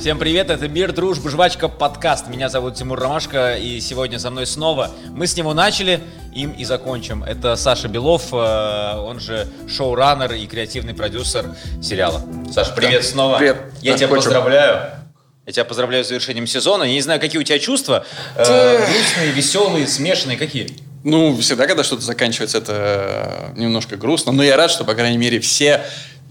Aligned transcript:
Всем 0.00 0.18
привет, 0.18 0.48
это 0.48 0.66
Мир, 0.66 0.92
Дружба, 0.92 1.28
Жвачка, 1.28 1.68
подкаст. 1.68 2.28
Меня 2.28 2.48
зовут 2.48 2.74
Тимур 2.74 2.98
Ромашко, 2.98 3.56
и 3.56 3.80
сегодня 3.80 4.18
со 4.18 4.30
мной 4.30 4.46
снова. 4.46 4.90
Мы 5.10 5.26
с 5.26 5.36
него 5.36 5.52
начали, 5.52 6.00
им 6.34 6.52
и 6.52 6.64
закончим. 6.64 7.22
Это 7.22 7.54
Саша 7.54 7.86
Белов, 7.86 8.32
э, 8.32 8.96
он 8.96 9.20
же 9.20 9.46
шоураннер 9.68 10.32
и 10.32 10.46
креативный 10.46 10.94
продюсер 10.94 11.54
сериала. 11.82 12.22
Саша, 12.50 12.72
привет 12.72 13.04
снова. 13.04 13.36
Привет. 13.36 13.58
Я 13.82 13.92
тебя 13.92 14.06
Закончим. 14.06 14.24
поздравляю. 14.24 14.90
Я 15.44 15.52
тебя 15.52 15.64
поздравляю 15.66 16.02
с 16.02 16.08
завершением 16.08 16.46
сезона. 16.46 16.84
Я 16.84 16.94
не 16.94 17.02
знаю, 17.02 17.20
какие 17.20 17.38
у 17.38 17.44
тебя 17.44 17.58
чувства. 17.58 18.06
Э, 18.36 18.78
грустные, 18.78 19.32
веселые, 19.32 19.86
смешанные, 19.86 20.38
какие? 20.38 20.78
Ну, 21.04 21.36
всегда, 21.36 21.66
когда 21.66 21.84
что-то 21.84 22.00
заканчивается, 22.00 22.56
это 22.56 23.52
немножко 23.54 23.98
грустно. 23.98 24.32
Но 24.32 24.42
я 24.42 24.56
рад, 24.56 24.70
что, 24.70 24.84
по 24.84 24.94
крайней 24.94 25.18
мере, 25.18 25.40
все... 25.40 25.84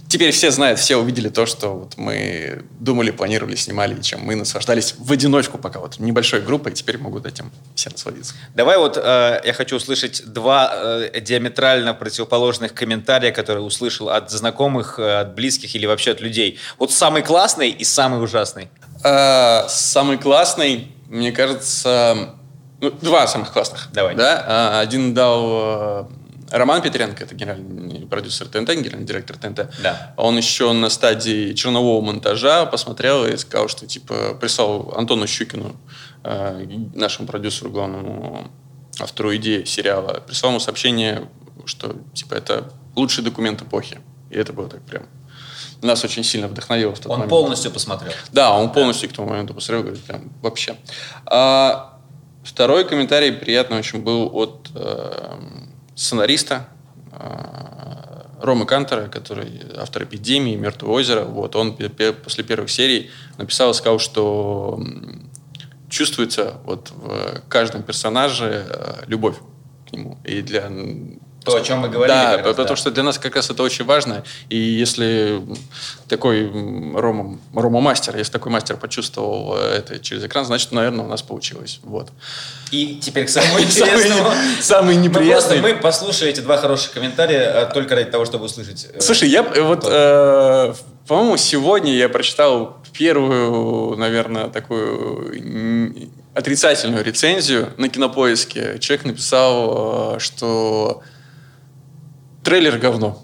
Теперь 0.09 0.31
все 0.31 0.49
знают, 0.49 0.79
все 0.79 0.97
увидели 0.97 1.29
то, 1.29 1.45
что 1.45 1.69
вот 1.69 1.93
мы 1.95 2.63
думали, 2.79 3.11
планировали, 3.11 3.55
снимали, 3.55 3.93
и 3.93 4.01
чем 4.01 4.21
мы 4.21 4.33
наслаждались 4.33 4.95
в 4.97 5.11
одиночку 5.11 5.59
пока 5.59 5.79
вот 5.79 5.99
небольшой 5.99 6.41
группой, 6.41 6.71
и 6.71 6.75
теперь 6.75 6.97
могут 6.97 7.27
этим 7.27 7.51
все 7.75 7.91
насладиться. 7.91 8.33
Давай 8.55 8.79
вот 8.79 8.97
э, 8.97 9.41
я 9.45 9.53
хочу 9.53 9.75
услышать 9.75 10.23
два 10.25 10.71
э, 10.73 11.21
диаметрально 11.21 11.93
противоположных 11.93 12.73
комментария, 12.73 13.31
которые 13.31 13.63
услышал 13.63 14.09
от 14.09 14.31
знакомых, 14.31 14.97
э, 14.97 15.19
от 15.19 15.35
близких 15.35 15.75
или 15.75 15.85
вообще 15.85 16.11
от 16.11 16.21
людей. 16.21 16.57
Вот 16.79 16.91
самый 16.91 17.21
классный 17.21 17.69
и 17.69 17.83
самый 17.83 18.23
ужасный. 18.23 18.69
А, 19.03 19.67
самый 19.69 20.17
классный, 20.17 20.91
мне 21.07 21.31
кажется... 21.31 22.35
Ну, 22.81 22.91
два 22.91 23.27
самых 23.27 23.53
классных. 23.53 23.89
Давай. 23.93 24.15
Да? 24.15 24.43
А, 24.47 24.79
один 24.79 25.13
дал 25.13 25.49
э, 25.51 26.05
Роман 26.51 26.81
Петренко, 26.81 27.23
это 27.23 27.35
генеральный 27.35 28.07
продюсер 28.07 28.47
ТНТ, 28.47 28.69
генеральный 28.75 29.05
директор 29.05 29.37
ТНТ. 29.37 29.69
Да. 29.81 30.13
Он 30.17 30.37
еще 30.37 30.71
на 30.73 30.89
стадии 30.89 31.53
чернового 31.53 32.03
монтажа 32.03 32.65
посмотрел 32.65 33.25
и 33.25 33.37
сказал, 33.37 33.67
что 33.67 33.85
типа 33.85 34.35
прислал 34.39 34.93
Антону 34.95 35.27
Щукину, 35.27 35.75
э, 36.23 36.65
нашему 36.93 37.27
продюсеру, 37.27 37.69
главному 37.69 38.47
автору 38.99 39.35
идеи 39.35 39.63
сериала, 39.63 40.21
прислал 40.25 40.51
ему 40.51 40.59
сообщение, 40.59 41.27
что 41.65 41.95
типа 42.13 42.35
это 42.35 42.71
лучший 42.95 43.23
документ 43.23 43.61
эпохи. 43.61 43.99
И 44.29 44.35
это 44.37 44.53
было 44.53 44.69
так 44.69 44.81
прям. 44.81 45.03
Нас 45.81 46.03
очень 46.03 46.23
сильно 46.23 46.47
вдохновило 46.47 46.93
в 46.93 46.99
тот 46.99 47.07
Он 47.07 47.19
момент. 47.19 47.29
полностью 47.29 47.71
посмотрел. 47.71 48.11
Да, 48.31 48.51
он 48.53 48.71
полностью 48.71 49.09
к 49.09 49.13
тому 49.13 49.29
моменту 49.29 49.53
посмотрел, 49.53 49.83
говорит, 49.83 50.03
прям 50.03 50.29
вообще. 50.41 50.75
А 51.25 51.97
второй 52.43 52.85
комментарий 52.85 53.31
приятный 53.31 53.77
очень 53.79 54.01
был 54.01 54.29
от 54.33 54.69
э, 54.75 55.39
сценариста 55.99 56.67
э, 57.11 58.39
Ромы 58.41 58.65
Кантера, 58.65 59.09
который 59.09 59.61
автор 59.77 60.03
«Эпидемии», 60.03 60.55
«Мертвое 60.55 60.91
озеро». 60.91 61.25
Вот, 61.25 61.57
он 61.57 61.77
после 62.23 62.43
первых 62.45 62.69
серий 62.69 63.11
написал 63.37 63.71
и 63.71 63.73
сказал, 63.73 63.99
что 63.99 64.81
чувствуется 65.89 66.55
вот 66.63 66.91
в 66.91 67.41
каждом 67.49 67.83
персонаже 67.83 68.65
э, 68.69 69.03
любовь 69.07 69.35
к 69.89 69.91
нему. 69.91 70.17
И 70.23 70.41
для 70.41 70.71
То, 71.51 71.57
о 71.57 71.61
чем 71.61 71.79
мы 71.79 71.89
говорили. 71.89 72.15
да, 72.15 72.37
раз, 72.37 72.45
потому 72.47 72.67
да. 72.69 72.75
что 72.75 72.91
для 72.91 73.03
нас 73.03 73.17
как 73.19 73.35
раз 73.35 73.49
это 73.49 73.63
очень 73.63 73.85
важно. 73.85 74.23
И 74.49 74.57
если 74.57 75.41
такой 76.07 76.49
Рома, 76.95 77.39
Рома 77.53 77.81
мастер, 77.81 78.15
если 78.17 78.31
такой 78.31 78.51
мастер 78.51 78.77
почувствовал 78.77 79.55
э, 79.57 79.77
это 79.77 79.99
через 79.99 80.23
экран, 80.23 80.45
значит, 80.45 80.71
наверное, 80.71 81.05
у 81.05 81.07
нас 81.09 81.21
получилось. 81.21 81.79
Вот. 81.83 82.09
И 82.71 82.99
теперь 83.01 83.25
к 83.25 83.29
самому 83.29 83.59
интересному. 83.61 84.29
Самый, 84.61 84.95
Ну, 84.97 85.03
просто 85.09 85.19
неприятный. 85.55 85.61
мы 85.61 85.75
послушали 85.75 86.31
эти 86.31 86.39
два 86.41 86.57
хороших 86.57 86.91
комментария 86.93 87.65
э, 87.67 87.73
только 87.73 87.95
ради 87.95 88.11
того, 88.11 88.25
чтобы 88.25 88.45
услышать. 88.45 88.87
э, 88.93 88.99
Слушай, 89.01 89.29
я 89.29 89.43
вот, 89.43 89.83
по-моему, 91.07 91.37
сегодня 91.37 91.93
я 91.95 92.09
прочитал 92.09 92.77
первую, 92.93 93.97
наверное, 93.97 94.49
такую 94.49 96.09
отрицательную 96.33 97.03
рецензию 97.03 97.73
на 97.77 97.89
Кинопоиске. 97.89 98.77
Человек 98.79 99.05
написал, 99.05 100.19
что 100.19 101.01
трейлер 102.43 102.77
говно. 102.77 103.21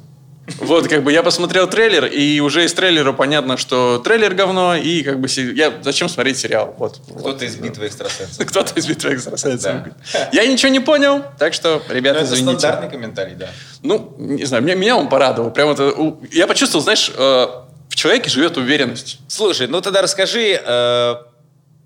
Вот, 0.59 0.87
как 0.87 1.03
бы 1.03 1.11
я 1.11 1.23
посмотрел 1.23 1.67
трейлер, 1.67 2.05
и 2.05 2.39
уже 2.39 2.65
из 2.65 2.73
трейлера 2.73 3.13
понятно, 3.13 3.57
что 3.57 3.97
трейлер 3.97 4.35
говно, 4.35 4.75
и 4.75 5.01
как 5.01 5.19
бы 5.19 5.27
я 5.27 5.73
зачем 5.81 6.07
смотреть 6.07 6.37
сериал? 6.37 6.75
Вот. 6.77 7.01
Кто-то 7.19 7.45
из 7.45 7.55
битвы 7.55 7.87
экстрасенсов. 7.87 8.45
Кто-то 8.47 8.79
из 8.79 8.85
битвы 8.85 9.15
экстрасенсов. 9.15 9.83
Да. 10.13 10.29
Я 10.31 10.45
ничего 10.45 10.71
не 10.71 10.79
понял, 10.79 11.23
так 11.39 11.53
что, 11.55 11.81
Ну, 11.87 11.93
ребята, 11.93 12.19
это 12.19 12.35
извините. 12.35 12.59
стандартный 12.59 12.91
комментарий, 12.91 13.35
да. 13.35 13.49
Ну, 13.81 14.15
не 14.19 14.45
знаю, 14.45 14.63
меня, 14.63 14.75
меня 14.75 14.97
он 14.97 15.09
порадовал. 15.09 15.49
Прям 15.49 15.69
это, 15.69 15.91
я 16.31 16.45
почувствовал, 16.45 16.83
знаешь, 16.83 17.11
э, 17.15 17.47
в 17.89 17.95
человеке 17.95 18.29
живет 18.29 18.57
уверенность. 18.57 19.19
Слушай, 19.27 19.67
ну 19.67 19.81
тогда 19.81 20.03
расскажи, 20.03 20.61
э, 20.63 21.15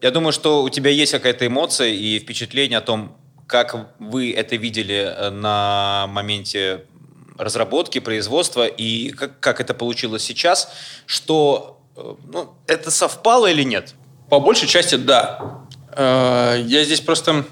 я 0.01 0.11
думаю, 0.11 0.33
что 0.33 0.63
у 0.63 0.69
тебя 0.69 0.91
есть 0.91 1.13
какая-то 1.13 1.47
эмоция 1.47 1.89
и 1.89 2.19
впечатление 2.19 2.79
о 2.79 2.81
том, 2.81 3.15
как 3.47 3.93
вы 3.99 4.33
это 4.33 4.57
видели 4.57 5.13
э, 5.15 5.29
на 5.29 6.07
моменте 6.09 6.81
разработки, 7.39 7.99
производства, 7.99 8.67
и 8.67 9.11
как, 9.11 9.39
как 9.39 9.61
это 9.61 9.73
получилось 9.73 10.23
сейчас, 10.23 10.71
что 11.05 11.79
э, 11.95 12.15
ну, 12.31 12.53
это 12.67 12.91
совпало 12.91 13.47
или 13.47 13.63
нет? 13.63 13.95
По 14.29 14.39
большей 14.39 14.67
части, 14.67 14.95
да. 14.95 15.63
Э, 15.93 16.61
я 16.63 16.83
здесь 16.83 16.99
просто... 16.99 17.45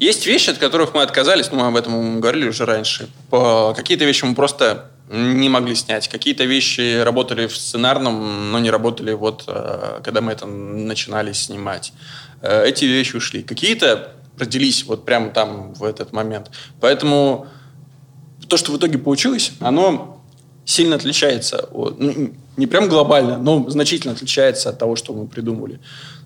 Есть 0.00 0.26
вещи, 0.26 0.50
от 0.50 0.58
которых 0.58 0.94
мы 0.94 1.02
отказались, 1.02 1.50
ну, 1.52 1.58
мы 1.58 1.66
об 1.68 1.76
этом 1.76 2.20
говорили 2.20 2.48
уже 2.48 2.64
раньше. 2.64 3.08
Какие-то 3.30 4.04
вещи 4.04 4.24
мы 4.24 4.34
просто 4.34 4.90
не 5.08 5.48
могли 5.48 5.76
снять. 5.76 6.08
Какие-то 6.08 6.44
вещи 6.44 7.00
работали 7.00 7.46
в 7.46 7.56
сценарном, 7.56 8.50
но 8.50 8.58
не 8.58 8.70
работали 8.70 9.12
вот, 9.12 9.44
э, 9.46 10.00
когда 10.02 10.20
мы 10.20 10.32
это 10.32 10.46
начинали 10.46 11.32
снимать. 11.32 11.92
Эти 12.42 12.86
вещи 12.86 13.16
ушли. 13.16 13.42
Какие-то 13.42 14.14
родились 14.38 14.84
вот 14.84 15.04
прямо 15.04 15.30
там 15.30 15.74
в 15.74 15.84
этот 15.84 16.12
момент. 16.12 16.50
Поэтому 16.80 17.46
то, 18.48 18.56
что 18.56 18.72
в 18.72 18.76
итоге 18.78 18.98
получилось, 18.98 19.52
оно 19.60 20.20
сильно 20.64 20.96
отличается. 20.96 21.68
от- 21.72 21.98
ну, 22.00 22.32
не 22.56 22.66
прям 22.66 22.88
глобально, 22.88 23.38
но 23.38 23.68
значительно 23.68 24.12
отличается 24.14 24.70
от 24.70 24.78
того, 24.78 24.96
что 24.96 25.12
мы 25.12 25.26
придумали. 25.26 25.80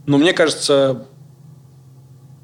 Но 0.07 0.19
мне 0.19 0.33
кажется, 0.33 1.07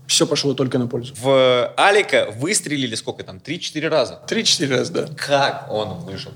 все 0.07 0.27
пошло 0.27 0.55
только 0.55 0.79
на 0.79 0.87
пользу. 0.87 1.15
В 1.19 1.73
Алика 1.77 2.29
выстрелили 2.39 2.95
сколько 2.95 3.23
там? 3.25 3.41
Три-четыре 3.41 3.89
раза. 3.89 4.21
Три-четыре 4.27 4.77
раза, 4.77 4.93
да. 4.93 5.07
Как 5.17 5.67
он 5.71 6.01
выжил? 6.01 6.33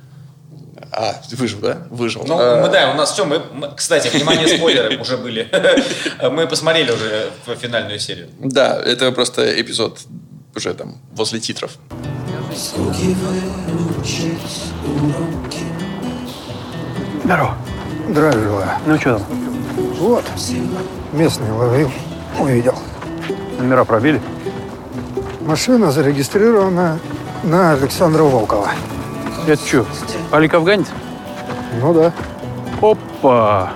А, 0.93 1.21
выжил, 1.33 1.59
да? 1.61 1.87
Выжил. 1.91 2.25
Ну, 2.27 2.39
А, 2.39 2.63
мы, 2.65 2.73
да, 2.73 2.93
у 2.93 2.97
нас 2.97 3.13
все, 3.13 3.25
мы, 3.27 3.41
мы- 3.53 3.75
кстати, 3.77 4.09
внимание, 4.09 4.49
спойлеры 4.57 4.97
уже 4.99 5.19
были. 5.19 5.49
Мы 6.31 6.47
посмотрели 6.47 6.91
уже 6.93 7.31
финальную 7.61 7.99
серию. 7.99 8.29
Да, 8.39 8.81
это 8.81 9.13
просто 9.13 9.61
эпизод 9.61 10.01
уже 10.57 10.73
там 10.75 10.97
возле 11.13 11.41
титров. 11.41 11.77
Скуки 12.55 13.15
выучить 13.15 14.73
уроки 14.85 15.65
Здорово. 17.25 17.57
Здравия 18.09 18.43
желаю. 18.43 18.71
Ну 18.87 18.99
что 18.99 19.19
там? 19.19 19.23
Вот, 19.99 20.25
местный 21.13 21.53
ловил, 21.53 21.91
увидел. 22.39 22.75
Номера 23.59 23.85
пробили? 23.85 24.21
Машина 25.43 25.93
зарегистрирована 25.93 26.99
на 27.43 27.73
Александра 27.73 28.23
Волкова. 28.23 28.71
Это 29.47 29.65
что, 29.67 29.87
Алик 30.33 30.55
Афганец? 30.55 30.87
Ну 31.81 31.93
да. 31.93 32.13
Опа! 32.81 33.73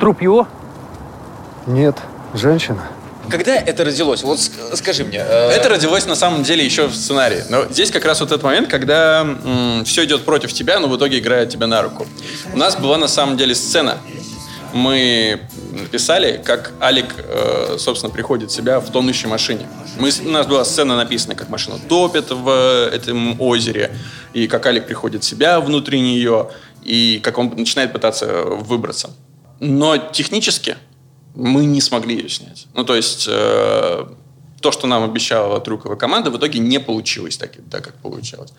Труп 0.00 0.22
его? 0.22 0.46
Нет, 1.66 1.96
женщина. 2.34 2.88
Когда 3.28 3.56
это 3.56 3.84
родилось? 3.84 4.22
Вот 4.22 4.38
ск- 4.38 4.76
скажи 4.76 5.04
мне. 5.04 5.18
э, 5.18 5.48
Это 5.50 5.68
родилось 5.68 6.06
на 6.06 6.14
самом 6.14 6.44
деле 6.44 6.64
еще 6.64 6.86
в 6.86 6.94
сценарии. 6.94 7.42
Но 7.50 7.64
здесь 7.68 7.90
как 7.90 8.04
раз 8.04 8.20
вот 8.20 8.30
этот 8.30 8.44
момент, 8.44 8.68
когда 8.68 9.26
все 9.84 10.04
идет 10.04 10.24
против 10.24 10.52
тебя, 10.52 10.78
но 10.78 10.86
в 10.86 10.96
итоге 10.96 11.18
играет 11.18 11.48
тебя 11.50 11.66
на 11.66 11.82
руку. 11.82 12.06
У 12.52 12.56
нас 12.56 12.76
была 12.76 12.98
на 12.98 13.08
самом 13.08 13.36
деле 13.36 13.54
сцена. 13.56 13.98
Мы 14.72 15.40
написали, 15.72 16.40
как 16.44 16.72
Алик, 16.80 17.14
э, 17.18 17.76
собственно, 17.78 18.12
приходит 18.12 18.50
в 18.50 18.54
себя 18.54 18.78
в 18.78 18.90
тонущей 18.90 19.26
машине. 19.28 19.66
Мы, 19.98 20.10
у 20.24 20.28
нас 20.30 20.46
была 20.46 20.64
сцена 20.64 20.96
написана, 20.96 21.34
как 21.34 21.48
машина 21.48 21.76
топит 21.88 22.30
в 22.30 22.48
этом 22.92 23.40
озере, 23.40 23.90
и 24.34 24.46
как 24.46 24.66
Алик 24.66 24.86
приходит 24.86 25.24
в 25.24 25.26
себя 25.26 25.60
внутри 25.60 26.00
нее, 26.00 26.50
и 26.84 27.20
как 27.24 27.38
он 27.38 27.52
начинает 27.56 27.92
пытаться 27.92 28.26
выбраться. 28.44 29.10
Но 29.60 29.96
технически 29.96 30.76
мы 31.36 31.66
не 31.66 31.80
смогли 31.80 32.16
ее 32.16 32.28
снять. 32.28 32.66
Ну, 32.74 32.84
то 32.84 32.96
есть, 32.96 33.26
э, 33.28 34.06
то, 34.60 34.72
что 34.72 34.86
нам 34.86 35.04
обещала 35.04 35.60
трюковая 35.60 35.96
команда, 35.96 36.30
в 36.30 36.38
итоге 36.38 36.58
не 36.58 36.80
получилось 36.80 37.36
так, 37.36 37.52
так, 37.70 37.84
как 37.84 37.94
получалось. 37.94 38.50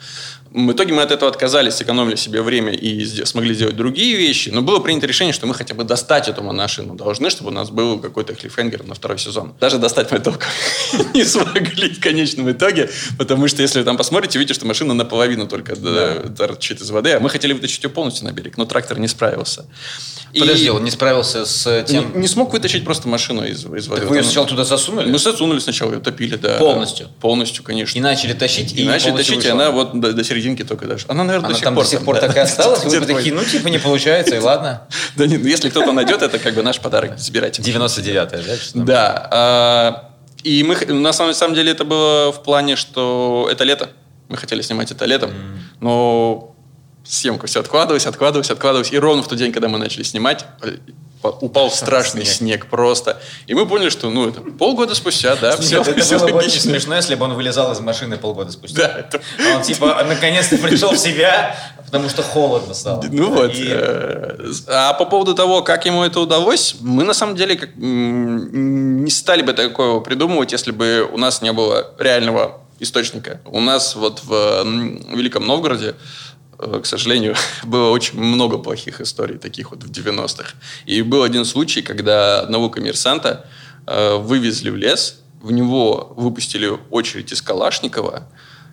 В 0.51 0.71
итоге 0.71 0.93
мы 0.93 1.01
от 1.01 1.11
этого 1.11 1.29
отказались, 1.29 1.75
сэкономили 1.75 2.15
себе 2.15 2.41
время 2.41 2.71
и 2.73 3.05
смогли 3.25 3.53
сделать 3.53 3.75
другие 3.75 4.15
вещи. 4.15 4.49
Но 4.49 4.61
было 4.61 4.79
принято 4.79 5.07
решение, 5.07 5.33
что 5.33 5.47
мы 5.47 5.53
хотя 5.53 5.73
бы 5.73 5.83
достать 5.83 6.27
эту 6.29 6.43
машину 6.43 6.95
должны, 6.95 7.29
чтобы 7.29 7.49
у 7.49 7.53
нас 7.53 7.69
был 7.69 7.99
какой-то 7.99 8.33
клиффхенгер 8.35 8.83
на 8.83 8.95
второй 8.95 9.17
сезон. 9.17 9.53
Даже 9.59 9.77
достать 9.77 10.11
мы 10.11 10.19
только 10.19 10.45
не 11.13 11.23
смогли 11.23 11.89
в 11.89 11.99
конечном 11.99 12.51
итоге, 12.51 12.89
потому 13.17 13.47
что 13.47 13.61
если 13.61 13.79
вы 13.79 13.85
там 13.85 13.97
посмотрите, 13.97 14.39
видите, 14.39 14.53
что 14.53 14.65
машина 14.65 14.93
наполовину 14.93 15.47
только 15.47 15.75
да, 15.75 16.29
торчит 16.29 16.81
из 16.81 16.89
воды, 16.91 17.13
а 17.13 17.19
мы 17.19 17.29
хотели 17.29 17.53
вытащить 17.53 17.83
ее 17.83 17.89
полностью 17.89 18.25
на 18.25 18.31
берег, 18.31 18.57
но 18.57 18.65
трактор 18.65 18.99
не 18.99 19.07
справился. 19.07 19.65
И 20.33 20.39
Подожди, 20.39 20.69
он 20.69 20.83
не 20.83 20.91
справился 20.91 21.45
с 21.45 21.83
тем... 21.83 22.19
не 22.19 22.27
смог 22.27 22.51
вытащить 22.51 22.83
просто 22.83 23.07
машину 23.07 23.45
из, 23.45 23.65
из 23.65 23.87
воды. 23.87 24.01
Так 24.01 24.09
вы 24.09 24.17
ее 24.17 24.23
сначала 24.23 24.45
туда 24.47 24.65
засунули? 24.65 25.09
Мы 25.09 25.19
засунули 25.19 25.59
сначала, 25.59 25.96
ее 25.97 26.03
топили, 26.03 26.35
да. 26.35 26.57
Полностью? 26.57 27.09
Полностью, 27.19 27.63
конечно. 27.63 27.97
И 27.97 28.01
начали 28.01 28.33
тащить, 28.33 28.73
и, 28.73 28.83
И 28.83 28.85
начали 28.85 29.11
тащить, 29.11 29.33
и 29.33 29.35
вышла. 29.37 29.51
она 29.51 29.71
вот 29.71 29.99
до, 29.99 30.13
до 30.13 30.23
серединки 30.23 30.63
только 30.63 30.85
даже. 30.85 31.05
Она, 31.07 31.23
наверное, 31.23 31.47
Она 31.47 31.53
до 31.53 31.55
сих 31.55 31.63
там 31.63 31.75
пор 31.75 31.83
до 31.83 31.89
сих 31.89 32.03
пор 32.05 32.15
да. 32.15 32.27
так 32.27 32.35
и 32.35 32.39
осталась? 32.39 32.83
Вы 32.83 33.05
такие, 33.05 33.33
ну, 33.33 33.43
типа, 33.43 33.67
не 33.67 33.79
получается, 33.79 34.35
и 34.35 34.39
ладно. 34.39 34.87
Да 35.15 35.25
нет, 35.25 35.41
ну, 35.41 35.47
если 35.47 35.69
кто-то 35.69 35.91
найдет, 35.91 36.21
это 36.21 36.39
как 36.39 36.53
бы 36.53 36.63
наш 36.63 36.79
подарок. 36.79 37.17
Забирайте. 37.17 37.61
99-я, 37.61 38.25
да? 38.25 38.39
там? 38.73 38.85
Да. 38.85 39.27
а, 39.31 40.09
И 40.43 40.63
мы, 40.63 40.75
на 40.75 41.13
самом, 41.13 41.33
самом 41.33 41.55
деле 41.55 41.71
это 41.71 41.85
было 41.85 42.31
в 42.31 42.43
плане, 42.43 42.75
что 42.75 43.47
это 43.51 43.63
лето. 43.63 43.89
Мы 44.29 44.37
хотели 44.37 44.61
снимать 44.61 44.91
это 44.91 45.05
летом, 45.05 45.31
но 45.79 46.55
съемка 47.07 47.47
все 47.47 47.59
откладывалась, 47.61 48.05
откладывалась, 48.05 48.49
откладывалась. 48.51 48.91
И 48.91 48.97
ровно 48.99 49.23
в 49.23 49.27
тот 49.27 49.37
день, 49.37 49.51
когда 49.51 49.67
мы 49.67 49.77
начали 49.77 50.03
снимать, 50.03 50.45
э, 50.61 50.77
упал 51.41 51.71
страшный 51.71 52.23
Снег. 52.25 52.35
снег. 52.61 52.65
просто. 52.67 53.19
И 53.47 53.53
мы 53.53 53.65
поняли, 53.65 53.89
что 53.89 54.09
ну 54.09 54.29
это 54.29 54.39
полгода 54.41 54.93
спустя, 54.95 55.35
да, 55.35 55.57
все, 55.57 55.79
Нет, 55.79 55.87
это 55.87 56.01
все 56.01 56.19
было 56.19 56.27
бы 56.27 56.33
очень 56.37 56.47
логично. 56.49 56.71
смешно, 56.71 56.95
если 56.95 57.15
бы 57.15 57.25
он 57.25 57.33
вылезал 57.33 57.71
из 57.71 57.79
машины 57.79 58.17
полгода 58.17 58.51
спустя. 58.51 58.77
Да, 58.87 58.99
это- 58.99 59.21
А 59.51 59.57
он 59.57 59.63
типа 59.63 60.03
наконец-то 60.07 60.57
пришел 60.57 60.91
в 60.91 60.97
себя, 60.97 61.55
потому 61.85 62.07
что 62.09 62.21
холодно 62.23 62.73
стало. 62.73 63.03
Ну 63.11 63.33
вот. 63.33 63.51
И- 63.53 63.65
э, 63.67 64.51
А 64.67 64.93
по 64.93 65.05
поводу 65.05 65.33
того, 65.33 65.63
как 65.63 65.85
ему 65.85 66.03
это 66.03 66.19
удалось, 66.19 66.75
мы 66.81 67.03
на 67.03 67.13
самом 67.13 67.35
деле 67.35 67.55
как, 67.55 67.71
не 67.75 69.09
стали 69.09 69.41
бы 69.41 69.53
такого 69.53 69.99
придумывать, 70.01 70.51
если 70.51 70.71
бы 70.71 71.07
у 71.11 71.17
нас 71.17 71.41
не 71.41 71.51
было 71.51 71.93
реального 71.99 72.61
источника. 72.79 73.41
У 73.45 73.59
нас 73.59 73.95
вот 73.95 74.21
в 74.23 74.63
Великом 75.15 75.45
Новгороде, 75.47 75.95
к 76.57 76.85
сожалению, 76.85 77.35
было 77.63 77.89
очень 77.89 78.19
много 78.19 78.57
плохих 78.57 79.01
историй, 79.01 79.37
таких 79.37 79.71
вот 79.71 79.83
в 79.83 79.91
90-х. 79.91 80.55
И 80.85 81.01
был 81.01 81.23
один 81.23 81.45
случай, 81.45 81.81
когда 81.81 82.41
одного 82.41 82.69
коммерсанта 82.69 83.45
э, 83.85 84.15
вывезли 84.15 84.69
в 84.69 84.75
лес, 84.75 85.21
в 85.41 85.51
него 85.51 86.13
выпустили 86.15 86.77
очередь 86.89 87.31
из 87.31 87.41
Калашникова, 87.41 88.27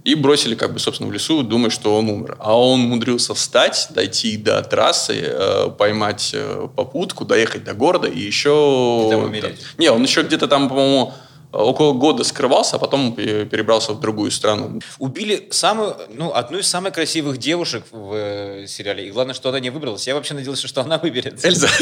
и 0.04 0.14
бросили, 0.14 0.54
как 0.54 0.74
бы, 0.74 0.78
собственно, 0.78 1.08
в 1.08 1.12
лесу, 1.12 1.42
думая, 1.42 1.70
что 1.70 1.96
он 1.96 2.10
умер. 2.10 2.36
А 2.38 2.58
он 2.58 2.80
умудрился 2.80 3.32
встать, 3.32 3.86
дойти 3.90 4.36
до 4.36 4.62
трассы, 4.62 5.18
э, 5.24 5.70
поймать 5.78 6.30
э, 6.34 6.68
попутку, 6.76 7.24
доехать 7.24 7.64
до 7.64 7.72
города 7.72 8.06
и 8.06 8.18
еще... 8.18 9.06
И 9.06 9.10
там 9.10 9.24
умереть. 9.24 9.60
Не, 9.78 9.90
он 9.90 10.02
еще 10.02 10.22
где-то 10.22 10.46
там, 10.46 10.68
по-моему, 10.68 11.14
около 11.54 11.92
года 11.92 12.24
скрывался, 12.24 12.76
а 12.76 12.78
потом 12.78 13.14
пе- 13.14 13.44
перебрался 13.46 13.92
в 13.92 14.00
другую 14.00 14.30
страну. 14.30 14.80
Убили 14.98 15.48
самую, 15.50 15.96
ну, 16.10 16.32
одну 16.34 16.58
из 16.58 16.66
самых 16.68 16.92
красивых 16.94 17.38
девушек 17.38 17.84
в 17.90 18.12
э, 18.14 18.66
сериале. 18.66 19.08
И 19.08 19.10
главное, 19.10 19.34
что 19.34 19.48
она 19.48 19.60
не 19.60 19.70
выбралась. 19.70 20.06
Я 20.06 20.14
вообще 20.14 20.34
надеялся, 20.34 20.68
что 20.68 20.80
она 20.80 20.98
выберется. 20.98 21.46
Эльза. 21.48 21.68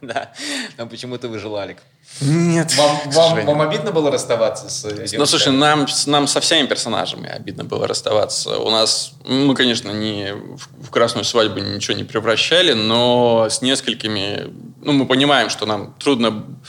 Да. 0.00 0.30
Но 0.76 0.86
почему-то 0.86 1.28
выжил 1.28 1.56
Алик. 1.56 1.78
Нет. 2.20 2.72
Вам, 2.76 2.98
вам, 3.06 3.44
вам 3.46 3.60
обидно 3.62 3.90
было 3.90 4.10
расставаться 4.12 4.70
с 4.70 4.84
э, 4.84 4.90
Ну, 4.90 4.94
девушкой? 5.06 5.26
слушай, 5.26 5.52
нам, 5.52 5.86
нам 6.06 6.28
со 6.28 6.40
всеми 6.40 6.66
персонажами 6.68 7.28
обидно 7.28 7.64
было 7.64 7.86
расставаться. 7.88 8.58
У 8.58 8.70
нас, 8.70 9.12
мы, 9.26 9.54
конечно, 9.56 9.90
не 9.90 10.32
в, 10.34 10.86
в 10.86 10.90
красную 10.90 11.24
свадьбу 11.24 11.58
ничего 11.58 11.96
не 11.96 12.04
превращали, 12.04 12.74
но 12.74 13.48
с 13.50 13.60
несколькими, 13.60 14.46
ну, 14.82 14.92
мы 14.92 15.04
понимаем, 15.04 15.50
что 15.50 15.66
нам 15.66 15.94
трудно, 15.98 16.28
э, 16.28 16.68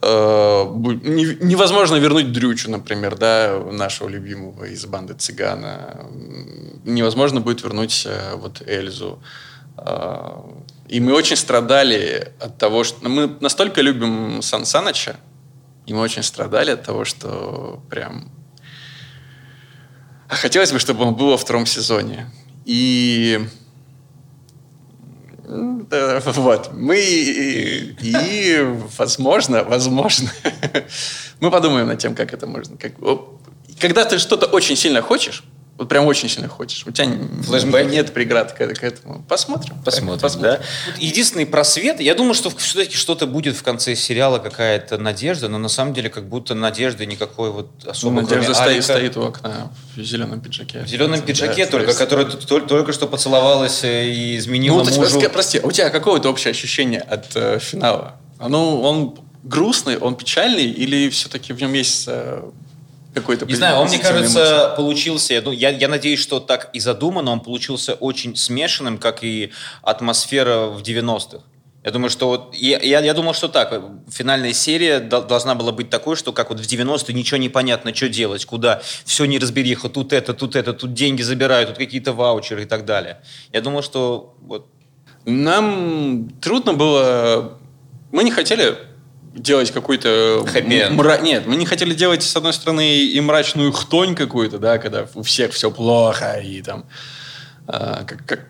невозможно 0.00 1.96
вернуть 1.96 2.32
Дрючу, 2.32 2.70
например, 2.70 3.16
да, 3.16 3.58
нашего 3.72 4.08
любимого 4.08 4.64
из 4.64 4.86
банды 4.86 5.14
Цыгана. 5.14 6.06
Невозможно 6.84 7.40
будет 7.40 7.62
вернуть 7.64 8.06
э, 8.06 8.34
вот 8.36 8.62
Эльзу. 8.66 9.18
Э, 9.76 10.42
И 10.88 11.00
мы 11.00 11.12
очень 11.14 11.36
страдали 11.36 12.32
от 12.40 12.58
того, 12.58 12.84
что... 12.84 12.96
ну, 13.02 13.08
Мы 13.10 13.36
настолько 13.40 13.82
любим 13.82 14.40
Сан 14.40 14.64
Саныча, 14.64 15.16
и 15.86 15.92
мы 15.92 16.00
очень 16.00 16.22
страдали 16.22 16.70
от 16.70 16.82
того, 16.84 17.04
что 17.04 17.82
прям... 17.90 18.30
А 20.28 20.36
хотелось 20.36 20.72
бы, 20.72 20.78
чтобы 20.78 21.04
он 21.04 21.14
был 21.14 21.30
во 21.30 21.36
втором 21.36 21.66
сезоне. 21.66 22.30
И... 22.66 23.40
Вот. 25.48 26.70
Мы... 26.74 27.00
И, 27.00 28.58
возможно, 28.98 29.64
возможно, 29.64 30.30
мы 31.40 31.50
подумаем 31.50 31.86
над 31.86 31.98
тем, 31.98 32.14
как 32.14 32.34
это 32.34 32.46
можно... 32.46 32.76
Как... 32.76 32.92
Когда 33.80 34.04
ты 34.04 34.18
что-то 34.18 34.46
очень 34.46 34.76
сильно 34.76 35.00
хочешь, 35.00 35.42
вот 35.78 35.88
прям 35.88 36.06
очень 36.06 36.28
сильно 36.28 36.48
хочешь, 36.48 36.84
у 36.86 36.90
тебя 36.90 37.06
Флэшбэки? 37.44 37.88
нет 37.90 38.12
преград 38.12 38.52
к, 38.52 38.56
к 38.58 38.82
этому. 38.82 39.22
Посмотрим. 39.28 39.76
Посмотрим, 39.84 40.40
да? 40.42 40.60
Вот 40.92 40.98
Единственный 41.02 41.46
просвет, 41.46 42.00
я 42.00 42.14
думаю, 42.16 42.34
что 42.34 42.50
все-таки 42.50 42.96
что-то 42.96 43.26
будет 43.28 43.56
в 43.56 43.62
конце 43.62 43.94
сериала, 43.94 44.38
какая-то 44.40 44.98
надежда, 44.98 45.48
но 45.48 45.58
на 45.58 45.68
самом 45.68 45.94
деле 45.94 46.10
как 46.10 46.28
будто 46.28 46.54
надежды 46.54 47.06
никакой 47.06 47.50
вот 47.52 47.70
особо, 47.86 48.22
Надежда 48.22 48.34
кроме 48.40 48.54
стоит, 48.54 48.68
Алика. 48.68 48.82
стоит 48.82 49.16
у 49.16 49.22
окна 49.22 49.72
в 49.96 50.02
зеленом 50.02 50.40
пиджаке. 50.40 50.82
В 50.82 50.88
зеленом 50.88 51.20
Да, 51.20 51.26
пиджаке 51.26 51.64
то 51.66 51.72
только, 51.72 51.86
есть- 51.88 51.98
которая 51.98 52.26
тут 52.26 52.44
тол- 52.50 52.66
только 52.66 52.92
что 52.92 53.06
поцеловалась 53.06 53.84
э, 53.84 54.08
и 54.08 54.36
изменила 54.36 54.78
Ну, 54.78 54.84
вот, 54.84 54.96
мужу. 54.96 55.20
ска- 55.20 55.28
прости, 55.28 55.58
а 55.58 55.66
у 55.66 55.70
тебя 55.70 55.90
какое-то 55.90 56.28
общее 56.28 56.50
ощущение 56.50 57.00
от 57.00 57.36
э, 57.36 57.60
финала? 57.60 58.16
Ну, 58.40 58.80
он 58.82 59.14
грустный, 59.44 59.96
он 59.96 60.16
печальный, 60.16 60.64
или 60.66 61.08
все-таки 61.10 61.52
в 61.52 61.60
нем 61.60 61.72
есть 61.72 62.04
э, 62.08 62.42
какой-то 63.20 63.46
Не 63.46 63.54
знаю, 63.54 63.76
он, 63.76 63.88
мне 63.88 63.98
кажется, 63.98 64.38
эмоции? 64.38 64.76
получился, 64.76 65.42
ду- 65.42 65.52
я, 65.52 65.70
я 65.70 65.88
надеюсь, 65.88 66.20
что 66.20 66.40
так 66.40 66.70
и 66.72 66.80
задумано, 66.80 67.30
он 67.32 67.40
получился 67.40 67.94
очень 67.94 68.36
смешанным, 68.36 68.98
как 68.98 69.22
и 69.24 69.50
атмосфера 69.82 70.66
в 70.66 70.82
90-х. 70.82 71.42
Я 71.84 71.92
думаю, 71.92 72.10
что 72.10 72.28
вот, 72.28 72.54
я, 72.54 72.78
я, 72.80 73.00
я 73.00 73.14
думал, 73.14 73.32
что 73.34 73.48
так, 73.48 73.72
финальная 74.10 74.52
серия 74.52 74.98
дол- 74.98 75.22
должна 75.22 75.54
была 75.54 75.72
быть 75.72 75.88
такой, 75.90 76.16
что 76.16 76.32
как 76.32 76.50
вот 76.50 76.58
в 76.60 76.64
90-е 76.64 77.14
ничего 77.14 77.38
не 77.38 77.48
понятно, 77.48 77.94
что 77.94 78.08
делать, 78.08 78.44
куда, 78.44 78.82
все 79.04 79.24
неразбериха, 79.26 79.88
тут 79.88 80.12
это, 80.12 80.34
тут 80.34 80.56
это, 80.56 80.72
тут 80.72 80.92
деньги 80.92 81.22
забирают, 81.22 81.68
тут 81.70 81.78
какие-то 81.78 82.12
ваучеры 82.12 82.64
и 82.64 82.66
так 82.66 82.84
далее. 82.84 83.20
Я 83.52 83.60
думал, 83.60 83.82
что 83.82 84.34
вот 84.42 84.66
Нам 85.24 86.28
трудно 86.40 86.74
было... 86.74 87.58
Мы 88.10 88.24
не 88.24 88.30
хотели 88.30 88.76
делать 89.34 89.70
какой-то... 89.70 90.44
Хэппи-энд. 90.46 90.98
мра- 90.98 91.20
Нет, 91.22 91.46
мы 91.46 91.56
не 91.56 91.66
хотели 91.66 91.94
делать, 91.94 92.22
с 92.22 92.36
одной 92.36 92.52
стороны, 92.52 92.98
и 92.98 93.20
мрачную 93.20 93.72
хтонь 93.72 94.14
какую-то, 94.14 94.58
да, 94.58 94.78
когда 94.78 95.06
у 95.14 95.22
всех 95.22 95.52
все 95.52 95.70
плохо, 95.70 96.40
и 96.44 96.62
там... 96.62 96.84
а, 97.66 98.04
как, 98.04 98.24
как, 98.26 98.44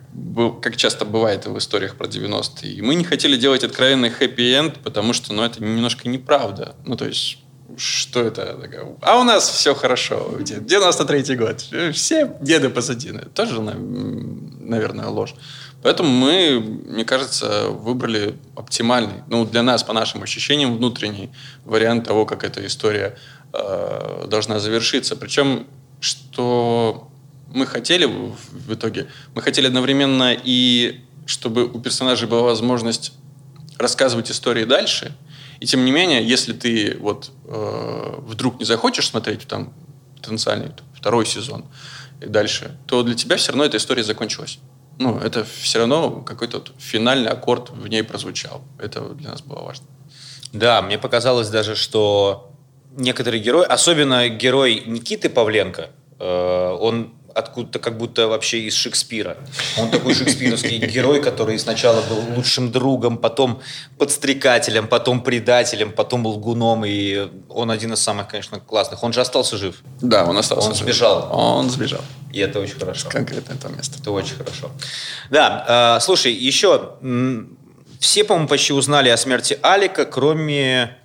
как 0.60 0.76
часто 0.76 1.04
бывает 1.04 1.46
в 1.46 1.58
историях 1.58 1.96
про 1.96 2.06
90-е. 2.06 2.72
И 2.72 2.82
мы 2.82 2.94
не 2.94 3.04
хотели 3.04 3.36
делать 3.36 3.64
откровенный 3.64 4.10
хэппи-энд, 4.10 4.78
потому 4.82 5.12
что, 5.12 5.32
ну, 5.32 5.42
это 5.42 5.62
немножко 5.62 6.08
неправда. 6.08 6.74
Ну, 6.86 6.96
то 6.96 7.06
есть, 7.06 7.38
что 7.76 8.22
это? 8.22 8.56
А 9.02 9.18
у 9.18 9.24
нас 9.24 9.48
все 9.50 9.74
хорошо. 9.74 10.36
93-й 10.38 11.36
год. 11.36 11.94
Все 11.94 12.24
беды 12.40 12.70
позади. 12.70 13.12
Тоже, 13.34 13.60
наверное, 13.60 15.06
ложь. 15.08 15.34
Поэтому 15.82 16.10
мы, 16.10 16.60
мне 16.60 17.04
кажется, 17.04 17.68
выбрали 17.68 18.34
оптимальный, 18.56 19.22
ну, 19.28 19.44
для 19.44 19.62
нас, 19.62 19.84
по 19.84 19.92
нашим 19.92 20.22
ощущениям, 20.22 20.76
внутренний 20.76 21.30
вариант 21.64 22.04
того, 22.04 22.26
как 22.26 22.42
эта 22.42 22.66
история 22.66 23.16
э, 23.52 24.26
должна 24.28 24.58
завершиться. 24.58 25.14
Причем, 25.14 25.66
что 26.00 27.08
мы 27.54 27.64
хотели 27.66 28.06
в, 28.06 28.74
итоге, 28.74 29.06
мы 29.34 29.42
хотели 29.42 29.66
одновременно 29.68 30.34
и 30.34 31.00
чтобы 31.26 31.66
у 31.66 31.80
персонажей 31.80 32.26
была 32.26 32.42
возможность 32.42 33.12
рассказывать 33.78 34.30
истории 34.30 34.64
дальше, 34.64 35.14
и 35.60 35.66
тем 35.66 35.84
не 35.84 35.92
менее, 35.92 36.26
если 36.26 36.52
ты 36.52 36.96
вот 36.98 37.30
э, 37.44 38.14
вдруг 38.18 38.58
не 38.58 38.64
захочешь 38.64 39.08
смотреть 39.08 39.46
там 39.46 39.72
потенциальный 40.16 40.70
второй 40.94 41.26
сезон 41.26 41.64
и 42.20 42.26
дальше, 42.26 42.76
то 42.86 43.02
для 43.02 43.14
тебя 43.14 43.36
все 43.36 43.52
равно 43.52 43.64
эта 43.64 43.76
история 43.76 44.02
закончилась. 44.02 44.58
Ну, 44.98 45.18
это 45.18 45.44
все 45.44 45.78
равно 45.78 46.22
какой-то 46.22 46.58
вот 46.58 46.72
финальный 46.78 47.30
аккорд 47.30 47.70
в 47.70 47.86
ней 47.86 48.02
прозвучал. 48.02 48.62
Это 48.78 49.00
для 49.00 49.30
нас 49.30 49.42
было 49.42 49.60
важно. 49.62 49.86
Да, 50.52 50.82
мне 50.82 50.98
показалось 50.98 51.48
даже, 51.48 51.76
что 51.76 52.50
некоторые 52.96 53.40
герои, 53.40 53.64
особенно 53.64 54.28
герой 54.28 54.82
Никиты 54.86 55.30
Павленко, 55.30 55.90
э, 56.18 56.76
он 56.80 57.12
откуда-то 57.34 57.78
как 57.78 57.98
будто 57.98 58.26
вообще 58.28 58.60
из 58.60 58.74
Шекспира. 58.74 59.36
Он 59.78 59.90
такой 59.90 60.14
шекспировский 60.14 60.78
герой, 60.94 61.20
который 61.22 61.58
сначала 61.58 62.00
был 62.02 62.36
лучшим 62.36 62.72
другом, 62.72 63.18
потом 63.18 63.60
подстрекателем, 63.98 64.88
потом 64.88 65.22
предателем, 65.22 65.92
потом 65.92 66.26
лгуном, 66.26 66.84
и 66.84 67.28
он 67.48 67.70
один 67.70 67.92
из 67.92 68.00
самых, 68.00 68.28
конечно, 68.28 68.60
классных. 68.60 69.02
Он 69.04 69.12
же 69.12 69.20
остался 69.20 69.56
жив, 69.56 69.76
Да, 70.00 70.24
он 70.24 70.36
остался. 70.38 70.68
Он 70.68 70.74
жив. 70.74 70.84
сбежал. 70.84 71.28
Он 71.32 71.70
сбежал. 71.70 72.00
и 72.32 72.40
это 72.40 72.60
очень 72.60 72.78
хорошо. 72.78 73.08
Конкретно 73.10 73.54
это 73.54 73.68
место. 73.68 73.98
Это 74.00 74.10
очень 74.10 74.36
хорошо. 74.36 74.70
Да, 75.30 75.96
э, 75.98 76.00
слушай, 76.00 76.32
еще 76.32 76.94
все, 78.00 78.24
по-моему, 78.24 78.48
почти 78.48 78.72
узнали 78.72 79.08
о 79.08 79.16
смерти 79.16 79.58
Алика, 79.62 80.04
кроме 80.04 80.96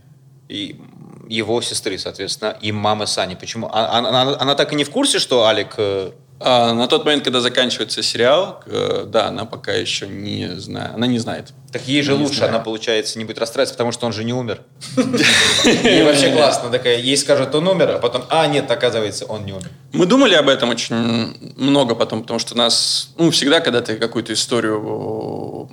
и 0.50 0.80
его 1.30 1.62
сестры, 1.62 1.98
соответственно, 1.98 2.58
и 2.62 2.72
мамы 2.72 3.08
Сани. 3.08 3.36
Почему? 3.36 3.70
А- 3.72 3.98
Она, 3.98 4.10
она- 4.22 4.38
она 4.40 4.56
так 4.56 4.74
и 4.74 4.76
не 4.76 4.84
в 4.84 4.90
курсе, 4.90 5.20
что 5.20 5.46
Алик... 5.46 5.74
э, 5.78 6.12
А, 6.46 6.74
на 6.74 6.88
тот 6.88 7.06
момент, 7.06 7.24
когда 7.24 7.40
заканчивается 7.40 8.04
сериал, 8.04 8.62
э, 8.66 9.06
да, 9.08 9.28
она 9.28 9.46
пока 9.46 9.72
еще 9.72 10.08
не 10.08 10.60
знает. 10.60 10.96
Она 10.96 11.08
не 11.08 11.20
знает. 11.20 11.54
Так 11.72 11.88
ей 11.88 12.02
же 12.04 12.14
Не 12.14 12.24
лучше, 12.24 12.38
знаю. 12.40 12.50
она, 12.56 12.60
получается, 12.60 13.18
не 13.20 13.24
будет 13.26 13.38
расстраиваться, 13.40 13.76
потому 13.76 13.92
что 13.94 14.06
он 14.08 14.14
же 14.14 14.24
не 14.26 14.34
умер. 14.34 14.60
И 14.98 16.02
вообще 16.04 16.32
классно. 16.36 16.70
Такая, 16.70 16.98
ей 16.98 17.16
скажут, 17.18 17.56
он 17.56 17.68
умер, 17.68 17.92
а 17.92 18.00
потом, 18.00 18.24
а, 18.30 18.46
нет, 18.48 18.70
оказывается, 18.70 19.26
он 19.26 19.46
не 19.46 19.54
умер. 19.54 19.70
Мы 19.94 20.06
думали 20.06 20.36
об 20.36 20.50
этом 20.50 20.70
очень 20.70 20.96
много 21.56 21.96
потом, 21.96 22.22
потому 22.24 22.40
что 22.40 22.58
нас, 22.58 23.10
ну, 23.18 23.30
всегда, 23.32 23.60
когда 23.62 23.80
ты 23.82 23.96
какую-то 23.98 24.34
историю 24.34 25.70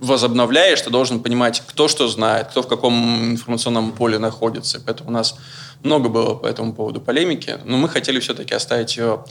возобновляешь, 0.00 0.80
ты 0.80 0.90
должен 0.90 1.20
понимать, 1.20 1.62
кто 1.66 1.88
что 1.88 2.08
знает, 2.08 2.48
кто 2.48 2.62
в 2.62 2.68
каком 2.68 3.32
информационном 3.32 3.92
поле 3.92 4.18
находится. 4.18 4.80
Поэтому 4.80 5.10
у 5.10 5.12
нас 5.12 5.36
много 5.82 6.08
было 6.08 6.34
по 6.34 6.46
этому 6.46 6.72
поводу 6.72 7.00
полемики, 7.00 7.58
но 7.64 7.76
мы 7.76 7.88
хотели 7.88 8.20
все-таки 8.20 8.54
оставить 8.54 8.96
ее... 8.96 9.24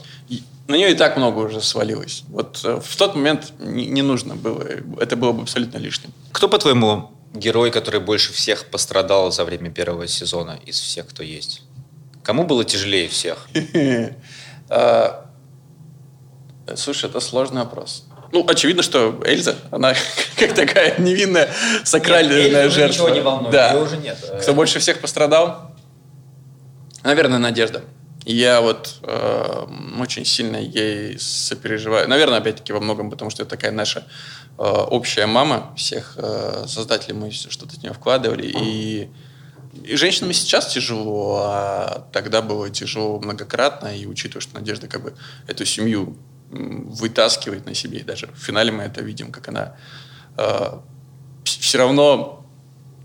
На 0.66 0.74
нее 0.74 0.92
и 0.92 0.94
так 0.94 1.16
много 1.16 1.38
уже 1.38 1.62
свалилось. 1.62 2.24
Вот 2.28 2.60
э, 2.64 2.80
в 2.84 2.96
тот 2.96 3.14
момент 3.14 3.52
не, 3.58 3.86
не 3.86 4.02
нужно 4.02 4.36
было, 4.36 4.62
это 5.00 5.16
было 5.16 5.32
бы 5.32 5.42
абсолютно 5.42 5.78
лишним. 5.78 6.12
Кто, 6.30 6.46
по-твоему, 6.46 7.10
герой, 7.32 7.70
который 7.70 8.00
больше 8.00 8.34
всех 8.34 8.66
пострадал 8.66 9.32
за 9.32 9.44
время 9.44 9.70
первого 9.70 10.06
сезона 10.06 10.58
из 10.66 10.78
всех, 10.78 11.08
кто 11.08 11.22
есть? 11.22 11.62
Кому 12.22 12.44
было 12.44 12.64
тяжелее 12.64 13.08
всех? 13.08 13.48
А, 14.70 15.28
Слушай, 16.76 17.08
это 17.08 17.20
сложный 17.20 17.62
вопрос. 17.62 18.04
Ну, 18.32 18.44
очевидно, 18.46 18.82
что 18.82 19.20
Эльза, 19.24 19.56
она 19.70 19.94
как 20.38 20.54
такая 20.54 20.98
невинная, 20.98 21.48
сакральная 21.84 22.68
жертва. 22.70 22.92
ничего 22.92 23.08
не 23.10 23.20
волнует, 23.20 23.52
Да. 23.52 23.76
уже 23.76 23.96
нет. 23.96 24.18
Кто 24.40 24.54
больше 24.54 24.78
всех 24.78 25.00
пострадал? 25.00 25.74
Наверное, 27.02 27.38
Надежда. 27.38 27.82
Я 28.24 28.60
вот 28.60 28.96
э, 29.04 29.66
очень 30.00 30.24
сильно 30.26 30.56
ей 30.58 31.18
сопереживаю. 31.18 32.06
Наверное, 32.08 32.38
опять-таки 32.38 32.72
во 32.74 32.80
многом, 32.80 33.10
потому 33.10 33.30
что 33.30 33.42
это 33.42 33.50
такая 33.52 33.70
наша 33.72 34.04
э, 34.58 34.62
общая 34.62 35.24
мама. 35.26 35.72
Всех 35.76 36.14
э, 36.18 36.64
создателей 36.66 37.14
мы 37.14 37.30
что-то 37.30 37.76
в 37.76 37.82
нее 37.82 37.94
вкладывали. 37.94 38.46
И, 38.46 39.08
и 39.82 39.96
женщинам 39.96 40.34
сейчас 40.34 40.66
тяжело, 40.74 41.40
а 41.42 42.06
тогда 42.12 42.42
было 42.42 42.68
тяжело 42.68 43.18
многократно. 43.18 43.96
И 43.96 44.04
учитывая, 44.04 44.42
что 44.42 44.54
Надежда 44.56 44.88
как 44.88 45.02
бы 45.04 45.14
эту 45.46 45.64
семью 45.64 46.14
вытаскивает 46.50 47.64
на 47.64 47.74
себе, 47.74 47.98
и 48.00 48.02
даже 48.02 48.26
в 48.26 48.38
финале 48.44 48.72
мы 48.72 48.82
это 48.82 49.00
видим, 49.00 49.32
как 49.32 49.48
она 49.48 49.76
все 51.44 51.78
равно 51.78 52.38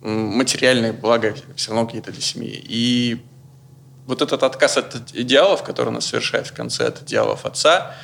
материальные 0.01 0.91
блага 0.91 1.33
все 1.55 1.71
равно 1.71 1.85
какие-то 1.85 2.11
для 2.11 2.21
семьи. 2.21 2.61
И 2.67 3.25
вот 4.05 4.21
этот 4.21 4.43
отказ 4.43 4.77
от 4.77 5.13
идеалов, 5.13 5.63
который 5.63 5.89
она 5.89 6.01
совершает 6.01 6.47
в 6.47 6.53
конце, 6.53 6.87
от 6.87 7.01
идеалов 7.03 7.45
отца, 7.45 7.95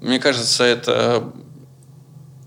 мне 0.00 0.20
кажется, 0.20 0.64
это, 0.64 1.32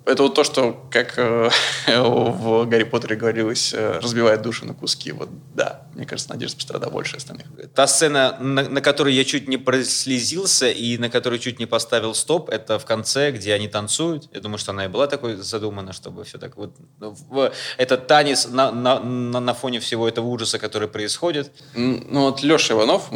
это 0.05 0.23
вот 0.23 0.35
то, 0.35 0.43
что, 0.43 0.87
как 0.89 1.17
э, 1.17 1.49
в 1.87 2.65
Гарри 2.65 2.83
Поттере 2.83 3.15
говорилось, 3.15 3.73
э, 3.73 3.99
разбивает 3.99 4.41
душу 4.41 4.65
на 4.65 4.73
куски. 4.73 5.11
Вот 5.11 5.29
да, 5.53 5.80
мне 6.01 6.07
кажется, 6.07 6.31
Надежда 6.33 6.57
пострадала 6.57 6.89
больше 6.91 7.17
остальных. 7.17 7.45
Та 7.75 7.85
сцена, 7.85 8.35
на, 8.39 8.67
на 8.67 8.81
которой 8.81 9.13
я 9.13 9.23
чуть 9.23 9.47
не 9.47 9.57
прослезился 9.57 10.67
и 10.71 10.97
на 10.97 11.11
которой 11.11 11.37
чуть 11.37 11.59
не 11.59 11.67
поставил 11.67 12.15
стоп, 12.15 12.49
это 12.49 12.79
в 12.79 12.85
конце, 12.85 13.29
где 13.29 13.53
они 13.53 13.67
танцуют. 13.67 14.27
Я 14.33 14.41
думаю, 14.41 14.57
что 14.57 14.71
она 14.71 14.85
и 14.85 14.87
была 14.87 15.05
такой 15.05 15.35
задумана, 15.35 15.93
чтобы 15.93 16.23
все 16.23 16.39
так 16.39 16.57
вот... 16.57 16.75
ну, 16.99 17.15
этот 17.77 18.07
танец 18.07 18.47
на, 18.47 18.71
на, 18.71 18.99
на, 18.99 19.39
на 19.39 19.53
фоне 19.53 19.79
всего 19.79 20.07
этого 20.07 20.25
ужаса, 20.25 20.57
который 20.57 20.87
происходит. 20.87 21.51
Ну 21.75 22.21
вот 22.21 22.41
Леша 22.41 22.73
Иванов, 22.73 23.09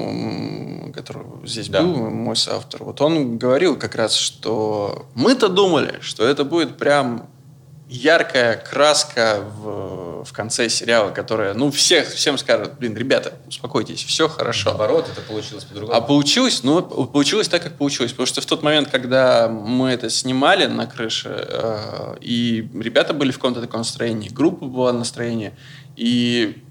который 0.93 1.25
здесь 1.47 1.67
Да. 1.69 1.81
был, 1.81 2.11
мой 2.11 2.35
соавтор, 2.35 2.83
вот 2.83 3.01
он 3.01 3.39
говорил 3.39 3.77
как 3.79 3.95
раз, 3.95 4.13
что 4.13 5.07
мы-то 5.15 5.47
думали, 5.49 5.97
что 6.01 6.23
это 6.23 6.43
будет 6.43 6.77
прям 6.77 7.29
яркая 7.95 8.57
краска 8.57 9.41
в, 9.41 10.23
в 10.25 10.33
конце 10.33 10.69
сериала, 10.69 11.11
которая, 11.11 11.53
ну, 11.53 11.71
всех, 11.71 12.09
всем 12.09 12.37
скажет, 12.37 12.77
блин, 12.77 12.95
ребята, 12.95 13.33
успокойтесь, 13.47 14.03
все 14.03 14.27
хорошо. 14.27 14.69
Наоборот, 14.69 15.07
это 15.11 15.21
получилось 15.21 15.63
по-другому. 15.63 15.97
А 15.97 16.01
получилось, 16.01 16.61
ну, 16.63 16.81
получилось 16.81 17.47
так, 17.47 17.63
как 17.63 17.77
получилось. 17.77 18.11
Потому 18.11 18.27
что 18.27 18.41
в 18.41 18.45
тот 18.45 18.63
момент, 18.63 18.89
когда 18.89 19.47
мы 19.47 19.89
это 19.89 20.09
снимали 20.09 20.65
на 20.65 20.87
крыше, 20.87 21.47
э, 21.47 22.15
и 22.21 22.67
ребята 22.73 23.13
были 23.13 23.31
в 23.31 23.35
каком-то 23.35 23.61
таком 23.61 23.79
настроении, 23.79 24.29
группа 24.29 24.65
была 24.65 24.91
в 24.91 24.95
настроении, 24.95 25.53
и, 25.95 26.61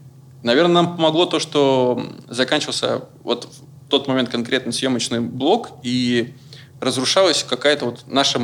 наверное, 0.43 0.83
нам 0.83 0.97
помогло 0.97 1.27
то, 1.27 1.39
что 1.39 2.07
заканчивался 2.29 3.03
вот 3.23 3.49
в 3.87 3.91
тот 3.91 4.09
момент 4.09 4.29
конкретно 4.29 4.73
съемочный 4.73 5.21
блок, 5.21 5.71
и 5.83 6.35
разрушалась 6.81 7.45
какая-то 7.45 7.87
вот 7.87 8.05
наша 8.07 8.41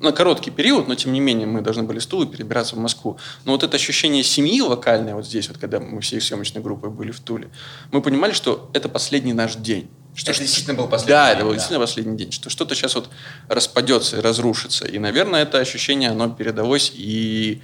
на 0.00 0.12
короткий 0.12 0.50
период, 0.50 0.88
но 0.88 0.94
тем 0.94 1.12
не 1.12 1.20
менее 1.20 1.46
мы 1.46 1.60
должны 1.60 1.82
были 1.82 1.98
с 1.98 2.06
Тулы 2.06 2.26
перебираться 2.26 2.76
в 2.76 2.78
Москву. 2.78 3.18
Но 3.44 3.52
вот 3.52 3.62
это 3.62 3.76
ощущение 3.76 4.22
семьи 4.22 4.60
локальное 4.60 5.14
вот 5.14 5.26
здесь, 5.26 5.48
вот 5.48 5.58
когда 5.58 5.80
мы 5.80 6.00
всей 6.00 6.20
съемочной 6.20 6.62
группой 6.62 6.90
были 6.90 7.10
в 7.10 7.20
Туле, 7.20 7.48
мы 7.90 8.00
понимали, 8.00 8.32
что 8.32 8.70
это 8.74 8.88
последний 8.88 9.32
наш 9.32 9.56
день. 9.56 9.88
Что 10.14 10.32
Это 10.32 10.40
действительно 10.40 10.76
был 10.76 10.88
последний 10.88 11.12
Да, 11.12 11.26
день, 11.26 11.36
это 11.36 11.44
был 11.44 11.50
да. 11.50 11.54
действительно 11.56 11.80
последний 11.80 12.16
день. 12.16 12.32
Что 12.32 12.50
что-то 12.50 12.74
сейчас 12.74 12.94
вот 12.94 13.08
распадется 13.48 14.18
и 14.18 14.20
разрушится. 14.20 14.86
И, 14.86 14.98
наверное, 14.98 15.42
это 15.42 15.58
ощущение, 15.58 16.10
оно 16.10 16.28
передалось 16.28 16.92
и... 16.94 17.60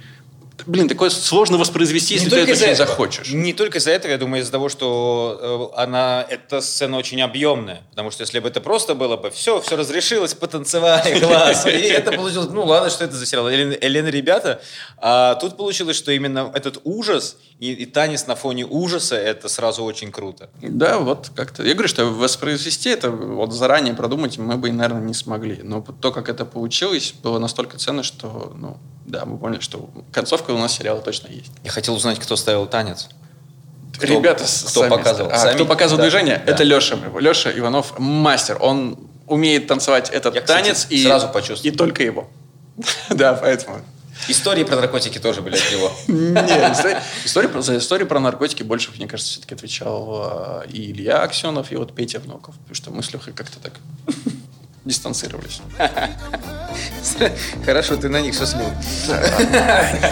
Блин, 0.65 0.87
такое 0.87 1.09
сложно 1.09 1.57
воспроизвести, 1.57 2.15
если 2.15 2.29
ты 2.29 2.37
это 2.37 2.51
очень 2.51 2.61
этого. 2.63 2.75
захочешь. 2.75 3.31
Не 3.31 3.53
только 3.53 3.77
из-за 3.77 3.91
этого, 3.91 4.11
я 4.11 4.17
думаю, 4.17 4.41
из-за 4.41 4.51
того, 4.51 4.69
что 4.69 5.71
э, 5.75 5.81
она, 5.81 6.25
эта 6.29 6.61
сцена 6.61 6.97
очень 6.97 7.21
объемная. 7.21 7.83
Потому 7.91 8.11
что 8.11 8.21
если 8.21 8.39
бы 8.39 8.47
это 8.47 8.61
просто 8.61 8.95
было 8.95 9.17
бы, 9.17 9.29
все, 9.31 9.61
все 9.61 9.75
разрешилось, 9.75 10.33
потанцевали, 10.33 11.19
класс. 11.25 11.65
И 11.65 11.69
это 11.69 12.11
получилось, 12.11 12.49
ну 12.51 12.63
ладно, 12.63 12.89
что 12.89 13.03
это 13.03 13.15
за 13.15 13.25
сериал. 13.25 13.49
Элен, 13.49 13.77
Элен 13.79 14.07
и 14.07 14.11
ребята. 14.11 14.61
А 14.97 15.35
тут 15.35 15.57
получилось, 15.57 15.97
что 15.97 16.11
именно 16.11 16.51
этот 16.53 16.81
ужас 16.83 17.37
и, 17.59 17.71
и 17.71 17.85
танец 17.85 18.27
на 18.27 18.35
фоне 18.35 18.65
ужаса, 18.65 19.15
это 19.15 19.47
сразу 19.49 19.83
очень 19.83 20.11
круто. 20.11 20.49
Да, 20.61 20.99
вот 20.99 21.31
как-то. 21.35 21.63
Я 21.63 21.73
говорю, 21.73 21.87
что 21.89 22.05
воспроизвести 22.05 22.89
это 22.89 23.11
вот 23.11 23.53
заранее 23.53 23.93
продумать 23.93 24.37
мы 24.37 24.57
бы, 24.57 24.71
наверное, 24.71 25.03
не 25.03 25.13
смогли. 25.13 25.59
Но 25.63 25.81
то, 25.81 26.11
как 26.11 26.29
это 26.29 26.45
получилось, 26.45 27.13
было 27.23 27.39
настолько 27.39 27.77
ценно, 27.77 28.03
что, 28.03 28.53
ну, 28.57 28.77
да, 29.05 29.25
мы 29.25 29.37
поняли, 29.37 29.59
что 29.61 29.89
концовка 30.11 30.51
у 30.51 30.57
нас 30.57 30.73
сериала 30.73 31.01
точно 31.01 31.27
есть. 31.27 31.51
Я 31.63 31.71
хотел 31.71 31.93
узнать, 31.95 32.19
кто 32.19 32.35
ставил 32.35 32.65
танец. 32.65 33.07
Кто- 33.97 34.07
Ребята, 34.07 34.43
кто 34.43 34.81
сами 34.81 34.89
показывал? 34.89 35.31
А, 35.31 35.37
Сами? 35.37 35.55
кто 35.55 35.65
показывал 35.65 35.97
Да, 35.97 36.03
движение? 36.03 36.41
да. 36.45 36.51
Это 36.51 36.63
Леша. 36.63 36.97
Леша 37.19 37.51
Иванов 37.57 37.97
мастер. 37.97 38.57
Он 38.59 38.97
умеет 39.27 39.67
танцевать 39.67 40.09
этот 40.09 40.35
Я, 40.35 40.41
кстати, 40.41 40.63
танец 40.63 40.87
и 40.89 41.03
сразу 41.03 41.29
почувствовал. 41.29 41.73
и 41.73 41.77
только 41.77 42.03
его. 42.03 42.27
Да, 43.09 43.33
поэтому. 43.33 43.79
Истории 44.27 44.63
про 44.63 44.77
наркотики 44.77 45.17
тоже 45.19 45.41
были 45.41 45.55
от 45.55 45.71
него. 45.71 45.91
Нет, 46.07 47.51
про- 47.51 47.61
за 47.61 47.77
историю 47.77 48.07
про 48.07 48.19
наркотики 48.19 48.63
больше, 48.63 48.91
мне 48.95 49.07
кажется, 49.07 49.31
все-таки 49.33 49.55
отвечал 49.55 50.61
э, 50.63 50.67
и 50.69 50.91
Илья 50.91 51.21
Аксенов, 51.21 51.71
и 51.71 51.75
вот 51.75 51.93
Петя 51.93 52.19
Внуков. 52.19 52.55
Потому 52.55 52.75
что 52.75 52.91
мы 52.91 53.03
с 53.03 53.11
Лехой 53.13 53.33
как-то 53.33 53.59
так 53.59 53.73
дистанцировались. 54.85 55.61
Хорошо, 57.65 57.97
ты 57.97 58.09
на 58.09 58.21
них 58.21 58.35
слил. 58.35 58.71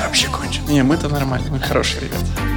Вообще 0.05 0.27
кончено. 0.29 0.69
Не, 0.69 0.83
мы-то 0.83 1.09
нормально, 1.09 1.51
мы 1.51 1.59
хорошие 1.59 2.01
ребята. 2.01 2.52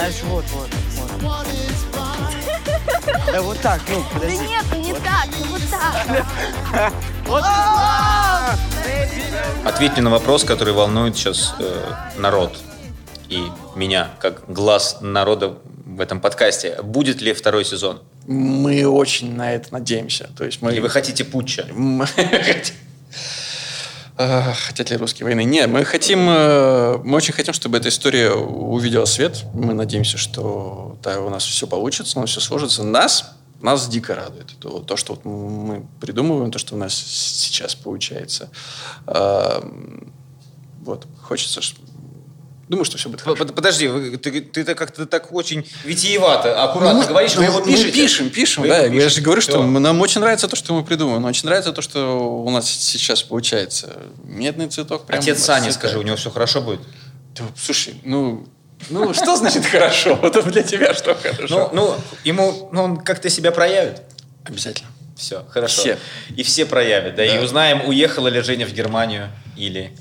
Да 0.00 0.06
Да. 0.06 0.06
Наш 0.06 0.22
вот, 0.22 0.44
вот, 0.52 0.70
вот. 1.22 1.46
Да 3.32 3.42
вот 3.42 3.58
так, 3.60 3.80
ну, 3.88 4.02
Да 4.14 4.20
подожди. 4.20 4.38
нет, 4.46 4.64
ну 4.72 4.80
не 4.80 4.92
так, 4.94 5.28
ну 5.38 5.46
вот 5.46 5.62
так. 5.70 6.92
Ответь 9.64 9.92
мне 9.92 10.02
на 10.02 10.10
вопрос, 10.10 10.44
который 10.44 10.72
волнует 10.72 11.16
сейчас 11.16 11.54
э, 11.58 11.92
народ 12.16 12.58
и 13.28 13.44
меня, 13.76 14.10
как 14.20 14.42
глаз 14.48 14.98
народа 15.00 15.58
в 15.84 16.00
этом 16.00 16.20
подкасте. 16.20 16.80
Будет 16.82 17.20
ли 17.20 17.32
второй 17.34 17.64
сезон? 17.64 18.00
Мы 18.26 18.86
очень 18.86 19.34
на 19.34 19.52
это 19.52 19.72
надеемся. 19.72 20.30
То 20.36 20.44
есть 20.44 20.62
мы... 20.62 20.72
Или 20.72 20.80
вы 20.80 20.88
хотите 20.88 21.24
путча? 21.24 21.66
А, 24.22 24.52
Хотят 24.52 24.90
ли 24.90 24.98
русские 24.98 25.24
войны? 25.24 25.44
Нет, 25.44 25.70
мы 25.70 25.82
хотим, 25.82 26.28
э, 26.28 26.98
мы 27.02 27.16
очень 27.16 27.32
хотим, 27.32 27.54
чтобы 27.54 27.78
эта 27.78 27.88
история 27.88 28.32
увидела 28.32 29.06
свет. 29.06 29.46
Мы 29.54 29.72
надеемся, 29.72 30.18
что 30.18 30.98
да, 31.02 31.22
у 31.22 31.30
нас 31.30 31.42
все 31.42 31.66
получится, 31.66 32.18
у 32.18 32.20
нас 32.20 32.28
все 32.28 32.40
сложится. 32.40 32.82
Нас, 32.82 33.32
нас 33.62 33.88
дико 33.88 34.14
радует 34.14 34.48
то, 34.58 34.80
то, 34.80 34.98
что 34.98 35.14
вот 35.14 35.24
мы 35.24 35.86
придумываем, 36.02 36.50
то, 36.50 36.58
что 36.58 36.74
у 36.74 36.78
нас 36.78 36.92
сейчас 36.92 37.74
получается. 37.74 38.50
Вот, 39.06 41.06
хочется, 41.22 41.62
думаю, 42.70 42.84
что 42.84 42.96
все 42.96 43.08
будет 43.08 43.20
хорошо. 43.20 43.44
под- 43.44 43.54
Подожди, 43.54 43.88
вы- 43.88 44.16
ты, 44.16 44.40
ты 44.40 44.64
как-то 44.74 45.04
так 45.04 45.32
очень 45.32 45.66
витиевато, 45.84 46.62
аккуратно 46.62 47.04
говоришь, 47.04 47.34
вы 47.34 47.44
его 47.44 47.58
мы 47.60 47.66
пишете. 47.66 47.92
пишем, 47.92 48.30
пишем, 48.30 48.62
Вы 48.62 48.68
да. 48.68 48.78
его 48.78 48.94
Я 48.94 49.00
пишете. 49.00 49.16
же 49.16 49.22
говорю, 49.22 49.40
что 49.42 49.52
Всё. 49.52 49.62
мы- 49.62 49.80
нам 49.80 50.00
очень 50.00 50.20
нравится 50.20 50.48
то, 50.48 50.56
что 50.56 50.72
мы 50.74 50.84
придумываем. 50.84 51.24
Очень 51.24 51.46
нравится 51.46 51.72
то, 51.72 51.82
что 51.82 52.18
у 52.44 52.48
нас 52.50 52.70
сейчас 52.70 53.22
получается. 53.22 53.96
Медный 54.24 54.68
цветок 54.68 55.04
прям 55.06 55.18
Отец 55.20 55.42
Сани, 55.42 55.70
скажи, 55.70 55.98
у 55.98 56.02
него 56.02 56.16
все 56.16 56.30
хорошо 56.30 56.60
будет? 56.62 56.80
Да, 57.36 57.44
слушай, 57.56 57.94
ну, 58.04 58.46
ну 58.88 59.12
что 59.14 59.36
значит 59.36 59.66
хорошо? 59.66 60.14
Вот 60.14 60.36
это 60.36 60.50
для 60.50 60.62
тебя 60.62 60.94
что 60.94 61.14
Ну, 61.24 61.32
хорошо? 61.36 61.70
ну, 61.72 61.94
ему, 62.24 62.68
ну, 62.72 62.82
он 62.84 62.96
как-то 62.98 63.28
себя 63.30 63.50
проявит. 63.50 64.02
Обязательно. 64.44 64.88
Все, 65.16 65.44
хорошо. 65.50 65.80
Все. 65.82 65.98
И 66.36 66.42
все 66.44 66.64
проявят, 66.66 67.14
да, 67.16 67.24
и 67.24 67.36
Да. 67.36 67.42
узнаем, 67.44 67.86
уехала 67.86 68.28
ли 68.28 68.40
Женя 68.40 68.64
в 68.66 68.72
Германию 68.72 69.28
или 69.56 69.92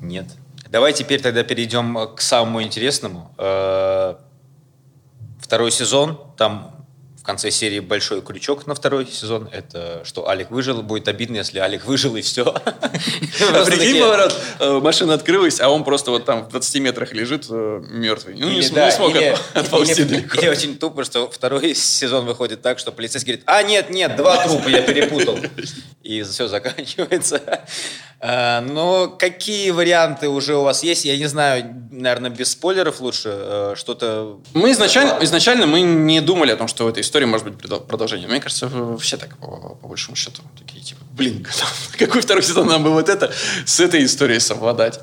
нет. 0.00 0.26
Давай 0.70 0.92
теперь 0.92 1.20
тогда 1.20 1.42
перейдем 1.42 2.14
к 2.14 2.20
самому 2.20 2.62
интересному. 2.62 3.34
Э, 3.38 4.14
Второй 5.40 5.70
сезон, 5.70 6.18
там 6.36 6.72
в 7.20 7.22
конце 7.22 7.50
серии 7.52 7.78
большой 7.80 8.20
крючок 8.22 8.66
на 8.66 8.74
второй 8.74 9.06
сезон. 9.06 9.48
Это 9.52 10.02
что 10.04 10.28
Алик 10.28 10.50
выжил, 10.50 10.82
будет 10.82 11.06
обидно, 11.08 11.36
если 11.36 11.58
Алик 11.58 11.84
выжил 11.84 12.16
и 12.16 12.20
все. 12.20 12.44
Прикинь, 13.66 14.00
поворот, 14.00 14.34
э, 14.58 14.80
машина 14.80 15.14
открылась, 15.14 15.60
а 15.60 15.68
он 15.68 15.84
просто 15.84 16.10
вот 16.10 16.24
там 16.24 16.44
в 16.44 16.48
20 16.48 16.80
метрах 16.80 17.12
лежит 17.12 17.46
э, 17.48 17.80
мертвый. 17.88 18.34
Ну, 18.36 18.48
не, 18.48 18.62
смог 18.62 19.12
отползти 19.54 20.04
далеко. 20.04 20.40
или 20.40 20.48
очень 20.48 20.78
тупо, 20.78 21.04
что 21.04 21.30
второй 21.30 21.74
сезон 21.74 22.26
выходит 22.26 22.62
так, 22.62 22.78
что 22.78 22.90
полицейский 22.90 23.34
говорит, 23.34 23.44
а 23.48 23.62
нет, 23.62 23.90
нет, 23.90 24.16
два 24.16 24.44
трупа 24.46 24.68
я 24.68 24.82
перепутал. 24.82 25.38
И 26.02 26.22
все 26.22 26.48
заканчивается. 26.48 27.40
А, 28.18 28.60
Но 28.62 29.08
какие 29.08 29.70
варианты 29.70 30.28
уже 30.28 30.56
у 30.56 30.62
вас 30.62 30.82
есть? 30.82 31.04
Я 31.04 31.16
не 31.18 31.26
знаю, 31.26 31.86
наверное, 31.90 32.30
без 32.30 32.52
спойлеров 32.52 33.00
лучше. 33.00 33.28
э, 33.32 33.74
Что-то... 33.76 34.40
Мы 34.54 34.72
изначально, 34.72 35.18
изначально 35.22 35.66
мы 35.66 35.82
не 35.82 36.20
думали 36.20 36.52
о 36.52 36.56
том, 36.56 36.66
что 36.68 36.84
в 36.84 36.88
этой 36.88 37.02
истории 37.02 37.26
может 37.26 37.46
быть 37.46 37.58
продолжение. 37.86 38.26
Мне 38.28 38.40
кажется, 38.40 38.70
все 38.98 39.16
так, 39.16 39.36
по, 39.38 39.74
по 39.80 39.88
большому 39.88 40.16
счету, 40.16 40.42
такие 40.58 40.82
типа, 40.82 41.00
блин, 41.12 41.46
какой 41.98 42.22
второй 42.22 42.42
сезон 42.42 42.68
нам 42.68 42.82
бы 42.82 42.90
вот 42.90 43.08
это 43.08 43.32
с 43.66 43.80
этой 43.80 44.04
историей 44.04 44.40
совладать, 44.40 44.98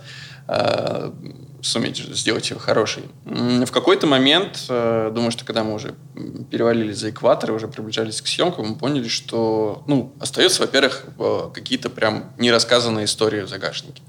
а, 0.48 1.14
суметь 1.64 1.98
сделать 1.98 2.50
ее 2.52 2.60
хорошей. 2.60 3.04
В 3.26 3.72
какой-то 3.72 4.06
момент, 4.06 4.66
э, 4.70 5.12
думаю, 5.14 5.32
что 5.32 5.46
когда 5.46 5.64
мы 5.64 5.74
уже 5.74 5.96
перевалили 6.52 6.92
за 6.92 7.10
экватор 7.10 7.52
и 7.52 7.54
уже 7.54 7.68
приближались 7.68 8.22
к 8.22 8.28
съемкам, 8.28 8.68
мы 8.68 8.76
поняли, 8.76 9.08
что, 9.08 9.84
ну, 9.88 10.14
остается, 10.20 10.62
во-первых, 10.62 11.06
э, 11.18 11.50
какие-то 11.54 11.90
прям 11.90 12.34
нерассказанные 12.38 13.06
истории 13.06 13.42
в 13.42 13.50
загашнике. 13.50 14.02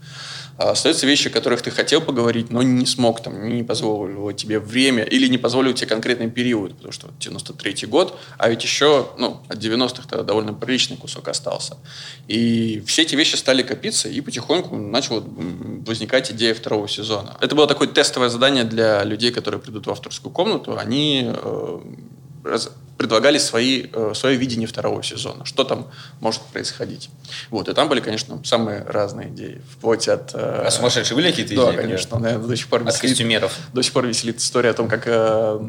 А 0.57 0.71
Остаются 0.71 1.07
вещи, 1.07 1.29
о 1.29 1.31
которых 1.31 1.63
ты 1.63 1.71
хотел 1.71 2.01
поговорить, 2.01 2.51
но 2.51 2.63
не 2.63 2.87
смог, 2.87 3.23
там, 3.23 3.49
не 3.49 3.63
позволило 3.63 4.33
тебе 4.33 4.59
время 4.61 5.03
или 5.03 5.27
не 5.27 5.39
позволил 5.39 5.73
тебе 5.73 5.89
конкретный 5.89 6.31
период, 6.31 6.75
потому 6.77 6.93
что 6.93 7.09
93-й 7.19 7.87
год, 7.87 8.19
а 8.39 8.49
ведь 8.49 8.63
еще 8.63 9.09
ну, 9.19 9.41
от 9.49 9.59
90-х 9.59 10.23
довольно 10.23 10.55
приличный 10.55 10.97
кусок 10.97 11.29
остался. 11.29 11.77
И 12.29 12.83
все 12.87 13.03
эти 13.03 13.17
вещи 13.17 13.37
стали 13.37 13.63
копиться, 13.63 14.09
и 14.09 14.21
потихоньку 14.21 14.77
начала 14.77 15.25
возникать 15.87 16.31
идея 16.31 16.55
второго 16.55 16.89
сезона. 16.89 17.37
Это 17.41 17.55
было 17.55 17.67
такое 17.67 17.89
тестовое 17.89 18.29
задание 18.29 18.65
для 18.65 19.03
людей, 19.05 19.33
которые 19.33 19.61
придут 19.61 19.87
в 19.87 19.91
авторскую 19.91 20.33
комнату. 20.33 20.79
Они 20.79 21.25
э, 21.27 21.81
раз- 22.45 22.71
предлагали 22.97 23.39
свои, 23.39 23.87
э, 23.93 24.13
свое 24.15 24.37
видение 24.37 24.67
второго 24.69 25.03
сезона, 25.03 25.45
что 25.45 25.65
там 25.65 25.89
может 26.21 26.43
происходить. 26.43 27.11
Вот, 27.51 27.69
и 27.69 27.75
там 27.75 27.89
были, 27.89 28.01
конечно, 28.01 28.41
самые 28.45 28.85
разные 28.85 29.29
идеи, 29.31 29.61
вплоть 29.73 30.07
от... 30.09 30.33
э, 30.35 30.65
А 30.67 30.71
сумасшедшие 30.71 31.17
были 31.17 31.31
какие-то 31.31 31.55
да, 31.57 31.71
идеи? 31.73 31.81
конечно. 31.83 32.19
наверное, 32.19 32.47
до 32.49 32.57
сих 32.57 32.69
пор 32.69 32.83
От 32.83 32.89
веселит- 32.89 33.01
костюмеров. 33.01 33.53
До 33.73 33.83
сих 33.83 33.93
пор 33.93 34.07
веселит 34.07 34.39
история 34.39 34.71
о 34.71 34.75
том, 34.75 34.89
как... 34.89 35.03
э, 35.07 35.61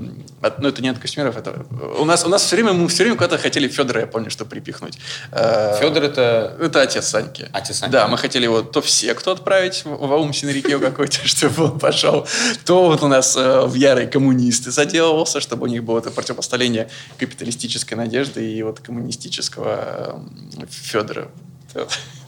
от- 0.42 0.60
ну, 0.60 0.70
это 0.70 0.82
не 0.82 0.90
от 0.90 1.00
костюмеров, 1.00 1.36
это... 1.38 1.66
У 2.00 2.06
нас, 2.06 2.26
у 2.26 2.30
нас 2.30 2.44
все 2.44 2.56
время, 2.58 2.74
мы 2.74 2.88
все 2.90 3.04
время 3.04 3.18
куда-то 3.18 3.38
хотели 3.40 3.68
Федора, 3.68 4.02
я 4.02 4.08
помню, 4.08 4.30
что 4.30 4.46
припихнуть. 4.46 4.98
Федор 5.32 6.04
это... 6.04 6.56
это 6.62 6.82
отец 6.82 7.08
Саньки. 7.08 7.50
Отец 7.52 7.78
Саньки. 7.80 7.92
Да, 7.92 8.08
мы 8.08 8.18
хотели 8.18 8.44
его 8.44 8.62
то 8.62 8.82
в 8.82 8.90
секту 8.90 9.32
отправить, 9.32 9.84
в 9.86 10.14
аум 10.14 10.34
Синрикио 10.34 10.80
какой-то, 10.80 11.18
чтобы 11.28 11.64
он 11.66 11.80
пошел, 11.80 12.28
то 12.66 12.86
вот 12.88 13.02
у 13.04 13.08
нас 13.08 13.36
в 13.36 13.74
ярые 13.74 14.08
коммунисты 14.08 14.72
заделывался, 14.72 15.40
чтобы 15.42 15.64
у 15.64 15.68
них 15.68 15.84
было 15.84 16.00
это 16.00 16.12
противопоставление 16.12 16.90
капиталистической 17.17 17.95
надежды 17.95 18.49
и 18.49 18.63
вот 18.63 18.80
коммунистического 18.80 20.21
э, 20.58 20.65
Федора. 20.69 21.32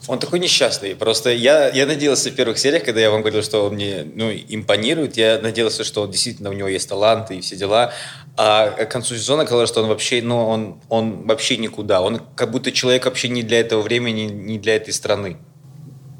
Он 0.08 0.20
такой 0.20 0.40
несчастный. 0.40 0.96
Просто 0.96 1.32
я, 1.32 1.70
я 1.70 1.86
надеялся 1.86 2.30
в 2.30 2.36
первых 2.36 2.58
сериях, 2.58 2.84
когда 2.84 3.02
я 3.02 3.12
вам 3.12 3.22
говорил, 3.22 3.44
что 3.44 3.66
он 3.66 3.74
мне 3.74 4.08
ну, 4.16 4.32
импонирует, 4.32 5.18
я 5.18 5.40
надеялся, 5.42 5.84
что 5.84 6.04
он 6.04 6.12
действительно 6.12 6.50
у 6.50 6.54
него 6.54 6.70
есть 6.70 6.88
таланты 6.88 7.36
и 7.36 7.42
все 7.42 7.58
дела. 7.58 7.92
А 8.38 8.70
к 8.70 8.90
концу 8.90 9.16
сезона 9.16 9.44
оказалось, 9.44 9.70
что 9.70 9.82
он 9.82 9.90
вообще, 9.90 10.22
ну, 10.22 10.48
он, 10.48 10.80
он 10.88 11.28
вообще 11.28 11.58
никуда. 11.58 12.02
Он 12.02 12.22
как 12.36 12.52
будто 12.52 12.72
человек 12.72 13.06
вообще 13.06 13.28
не 13.28 13.44
для 13.44 13.60
этого 13.60 13.82
времени, 13.82 14.22
не 14.22 14.60
для 14.60 14.78
этой 14.78 14.94
страны. 14.94 15.38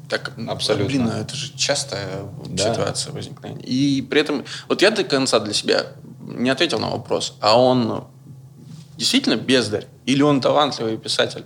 Так, 0.08 0.32
Абсолютно. 0.48 0.86
Блин, 0.86 1.04
ну 1.04 1.10
это 1.12 1.34
же 1.34 1.52
частая 1.56 2.24
Да. 2.46 2.72
ситуация 2.72 3.12
возникновения. 3.12 3.64
И 3.64 4.02
при 4.02 4.20
этом, 4.20 4.44
вот 4.68 4.82
я 4.82 4.90
до 4.90 5.04
конца 5.04 5.38
для 5.38 5.52
себя 5.52 5.86
не 6.20 6.50
ответил 6.50 6.78
на 6.78 6.90
вопрос, 6.90 7.36
а 7.40 7.60
он 7.60 8.06
действительно 8.98 9.36
бездарь? 9.36 9.86
Или 10.04 10.22
он 10.22 10.40
талантливый 10.40 10.98
писатель? 10.98 11.44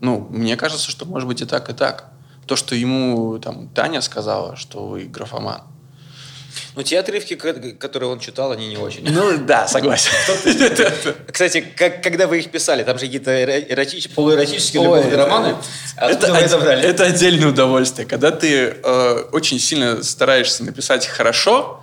Ну, 0.00 0.26
мне 0.30 0.56
кажется, 0.56 0.90
что 0.90 1.04
может 1.04 1.28
быть 1.28 1.40
и 1.40 1.44
так, 1.44 1.70
и 1.70 1.72
так. 1.72 2.10
То, 2.46 2.56
что 2.56 2.74
ему 2.74 3.38
там 3.38 3.68
Таня 3.68 4.00
сказала, 4.00 4.56
что 4.56 4.86
вы 4.86 5.04
графоман. 5.04 5.62
Но 6.76 6.82
те 6.82 6.98
отрывки, 6.98 7.34
ко- 7.36 7.72
которые 7.72 8.10
он 8.10 8.18
читал, 8.20 8.52
они 8.52 8.68
не 8.68 8.76
очень. 8.76 9.04
Ну, 9.08 9.38
да, 9.38 9.66
согласен. 9.68 10.10
Кстати, 11.32 11.60
как, 11.60 12.02
когда 12.02 12.26
вы 12.26 12.38
их 12.40 12.50
писали, 12.50 12.82
там 12.84 12.98
же 12.98 13.06
какие-то 13.06 13.30
эро- 13.30 13.68
эротич- 13.68 14.12
полуэротические 14.14 14.82
Ой, 14.82 14.98
любовные 15.00 15.16
романы. 15.16 15.56
Од- 16.00 16.60
брали? 16.60 16.82
это 16.82 17.04
отдельное 17.04 17.48
удовольствие. 17.48 18.06
Когда 18.06 18.30
ты 18.30 18.76
э, 18.82 19.24
очень 19.32 19.58
сильно 19.58 20.02
стараешься 20.02 20.64
написать 20.64 21.06
хорошо, 21.06 21.82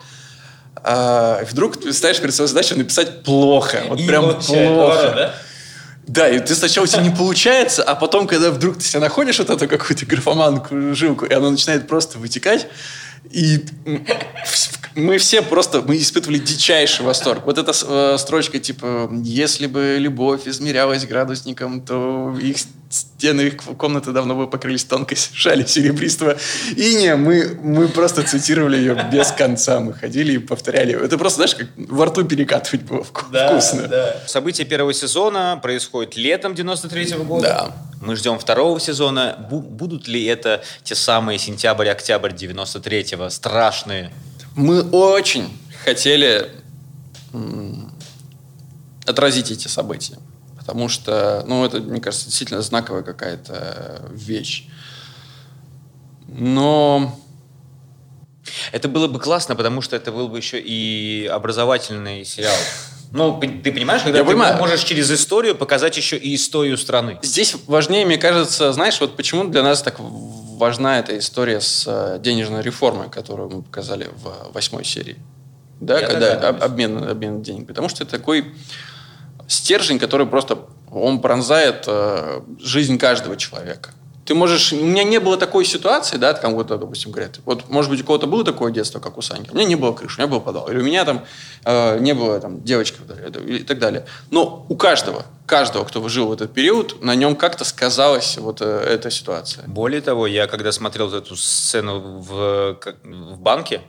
а 0.84 1.44
вдруг 1.50 1.80
ты 1.80 1.94
ставишь 1.94 2.20
перед 2.20 2.34
собой 2.34 2.48
задачу 2.48 2.76
написать 2.76 3.24
плохо. 3.24 3.84
Вот 3.90 4.00
И 4.00 4.08
прям 4.08 4.24
плохо. 4.24 4.54
поворот, 4.54 5.16
да? 5.16 5.34
Да, 6.08 6.28
и 6.28 6.40
ты 6.40 6.56
сначала 6.56 6.86
у 6.86 6.88
тебя 6.88 7.02
не 7.04 7.10
получается, 7.12 7.84
а 7.84 7.96
потом, 7.96 8.28
когда 8.28 8.52
вдруг 8.52 8.78
ты 8.78 8.84
себя 8.84 9.00
находишь 9.00 9.38
вот 9.40 9.50
эту 9.50 9.68
какую-то 9.68 10.06
графоманку 10.06 10.94
жилку, 10.94 11.26
и 11.26 11.34
она 11.34 11.52
начинает 11.52 11.88
просто 11.88 12.18
вытекать, 12.18 12.68
и 13.30 13.64
мы 14.96 15.18
все 15.18 15.42
просто, 15.42 15.82
мы 15.82 15.98
испытывали 15.98 16.38
дичайший 16.38 17.06
восторг. 17.06 17.46
Вот 17.46 17.58
эта 17.58 17.72
э, 17.72 18.18
строчка, 18.18 18.60
типа, 18.60 19.10
если 19.24 19.68
бы 19.68 19.96
любовь 20.00 20.48
измерялась 20.48 21.06
градусником, 21.06 21.82
то 21.82 22.38
их 22.42 22.58
стены 22.90 23.42
их 23.42 23.58
комнаты 23.78 24.12
давно 24.12 24.36
бы 24.36 24.50
покрылись 24.50 24.84
тонкой 24.84 25.18
шали 25.34 25.64
серебристого. 25.66 26.38
И 26.76 26.96
не, 26.96 27.16
мы, 27.16 27.58
мы 27.64 27.88
просто 27.88 28.24
цитировали 28.24 28.78
ее 28.78 29.08
без 29.12 29.32
конца. 29.32 29.80
Мы 29.80 29.94
ходили 29.94 30.34
и 30.34 30.38
повторяли. 30.40 31.02
Это 31.02 31.18
просто, 31.18 31.38
знаешь, 31.38 31.56
как 31.56 31.68
во 31.78 32.08
рту 32.08 32.26
перекатывать 32.26 32.82
было 32.82 33.02
вку- 33.04 33.28
вкусно. 33.50 33.90
События 34.28 34.66
первого 34.66 34.94
сезона 34.94 35.58
происходят 35.62 36.18
летом 36.18 36.54
93 36.54 37.14
года. 37.20 37.48
Да. 37.48 37.91
Мы 38.02 38.16
ждем 38.16 38.40
второго 38.40 38.80
сезона. 38.80 39.36
Бу- 39.50 39.62
будут 39.62 40.08
ли 40.08 40.26
это 40.26 40.64
те 40.84 40.96
самые 40.96 41.38
сентябрь-октябрь 41.40 42.32
93-го 42.34 43.30
страшные? 43.30 44.12
Мы 44.56 44.82
очень 44.82 45.56
хотели 45.86 46.52
отразить 49.06 49.52
эти 49.52 49.68
события. 49.68 50.18
Потому 50.58 50.90
что, 50.90 51.44
ну, 51.48 51.66
это, 51.66 51.80
мне 51.80 52.00
кажется, 52.02 52.26
действительно 52.28 52.62
знаковая 52.62 53.04
какая-то 53.04 54.10
вещь. 54.12 54.68
Но 56.28 57.18
Это 58.72 58.88
было 58.88 59.08
бы 59.08 59.20
классно, 59.20 59.56
потому 59.56 59.82
что 59.82 59.96
это 59.96 60.12
был 60.12 60.28
бы 60.28 60.38
еще 60.38 60.60
и 60.60 61.28
образовательный 61.28 62.26
сериал. 62.26 62.56
Ну, 63.12 63.40
ты 63.40 63.72
понимаешь, 63.72 64.04
когда 64.04 64.20
Я 64.20 64.24
ты 64.24 64.30
понимаю. 64.32 64.58
можешь 64.58 64.82
через 64.84 65.12
историю 65.12 65.56
показать 65.56 65.98
еще 65.98 66.18
и 66.18 66.34
историю 66.36 66.78
страны. 66.78 67.20
Здесь 67.22 67.56
важнее, 67.68 68.06
мне 68.06 68.18
кажется, 68.18 68.72
знаешь, 68.72 69.00
вот 69.02 69.18
почему 69.18 69.44
для 69.46 69.64
нас 69.64 69.82
так 69.82 69.98
важна 70.00 71.00
эта 71.00 71.18
история 71.18 71.60
с 71.60 71.84
э, 71.88 72.20
денежной 72.22 72.62
реформой, 72.62 73.10
которую 73.10 73.50
мы 73.50 73.62
показали 73.64 74.08
в 74.16 74.54
восьмой 74.54 74.86
серии. 74.86 75.18
Да, 75.82 76.00
Я 76.00 76.08
когда 76.08 76.36
догадываюсь. 76.36 76.64
обмен, 76.64 77.04
обмен 77.10 77.42
денег. 77.42 77.68
Потому 77.68 77.90
что 77.90 78.04
это 78.04 78.18
такой 78.18 78.54
стержень, 79.48 80.00
который 80.00 80.28
просто 80.28 80.60
он 80.90 81.20
пронзает 81.22 81.86
э, 81.88 82.42
жизнь 82.60 82.98
каждого 82.98 83.36
человека. 83.36 83.90
Ты 84.32 84.36
можешь... 84.36 84.72
У 84.72 84.78
меня 84.78 85.04
не 85.04 85.20
было 85.20 85.36
такой 85.36 85.66
ситуации, 85.66 86.16
да, 86.16 86.32
там 86.32 86.54
вот, 86.54 86.68
допустим, 86.68 87.12
говорят, 87.12 87.42
вот, 87.44 87.68
может 87.68 87.92
быть, 87.92 88.00
у 88.00 88.06
кого-то 88.06 88.28
было 88.28 88.46
такое 88.46 88.72
детство, 88.72 89.02
как 89.02 89.18
у 89.18 89.22
Саньки. 89.22 89.52
У 89.52 89.56
меня 89.56 89.66
не 89.66 89.76
было 89.76 89.92
крыши, 89.92 90.22
у 90.22 90.24
меня 90.24 90.32
был 90.32 90.40
подвал. 90.40 90.70
Или 90.70 90.80
у 90.80 90.84
меня 90.86 91.04
там 91.04 91.26
э, 91.66 92.00
не 92.00 92.14
было 92.14 92.40
там 92.40 92.64
девочки 92.64 92.98
и 93.46 93.64
так 93.64 93.80
далее. 93.80 94.06
Но 94.30 94.66
у 94.70 94.78
каждого, 94.78 95.26
каждого, 95.46 95.84
кто 95.84 96.08
жил 96.08 96.28
в 96.28 96.32
этот 96.32 96.54
период, 96.54 97.04
на 97.04 97.14
нем 97.14 97.36
как-то 97.36 97.66
сказалась 97.66 98.38
вот 98.38 98.62
э, 98.62 98.66
эта 98.66 99.12
ситуация. 99.12 99.66
Более 99.68 100.00
того, 100.00 100.28
я 100.28 100.48
когда 100.48 100.72
смотрел 100.72 101.14
эту 101.14 101.36
сцену 101.36 102.00
в, 102.00 102.80
в 103.04 103.38
банке, 103.38 103.82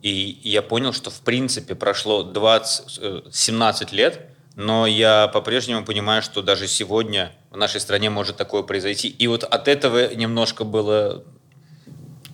и 0.00 0.38
я 0.44 0.62
понял, 0.62 0.92
что 0.92 1.10
в 1.10 1.22
принципе 1.22 1.74
прошло 1.74 2.22
20, 2.22 2.98
э, 3.02 3.22
17 3.32 3.90
лет, 3.90 4.28
но 4.54 4.86
я 4.86 5.26
по-прежнему 5.26 5.84
понимаю, 5.84 6.22
что 6.22 6.40
даже 6.40 6.68
сегодня 6.68 7.32
в 7.52 7.56
нашей 7.56 7.80
стране 7.80 8.10
может 8.10 8.36
такое 8.36 8.62
произойти. 8.62 9.08
И 9.08 9.26
вот 9.26 9.44
от 9.44 9.68
этого 9.68 10.14
немножко 10.14 10.64
было 10.64 11.22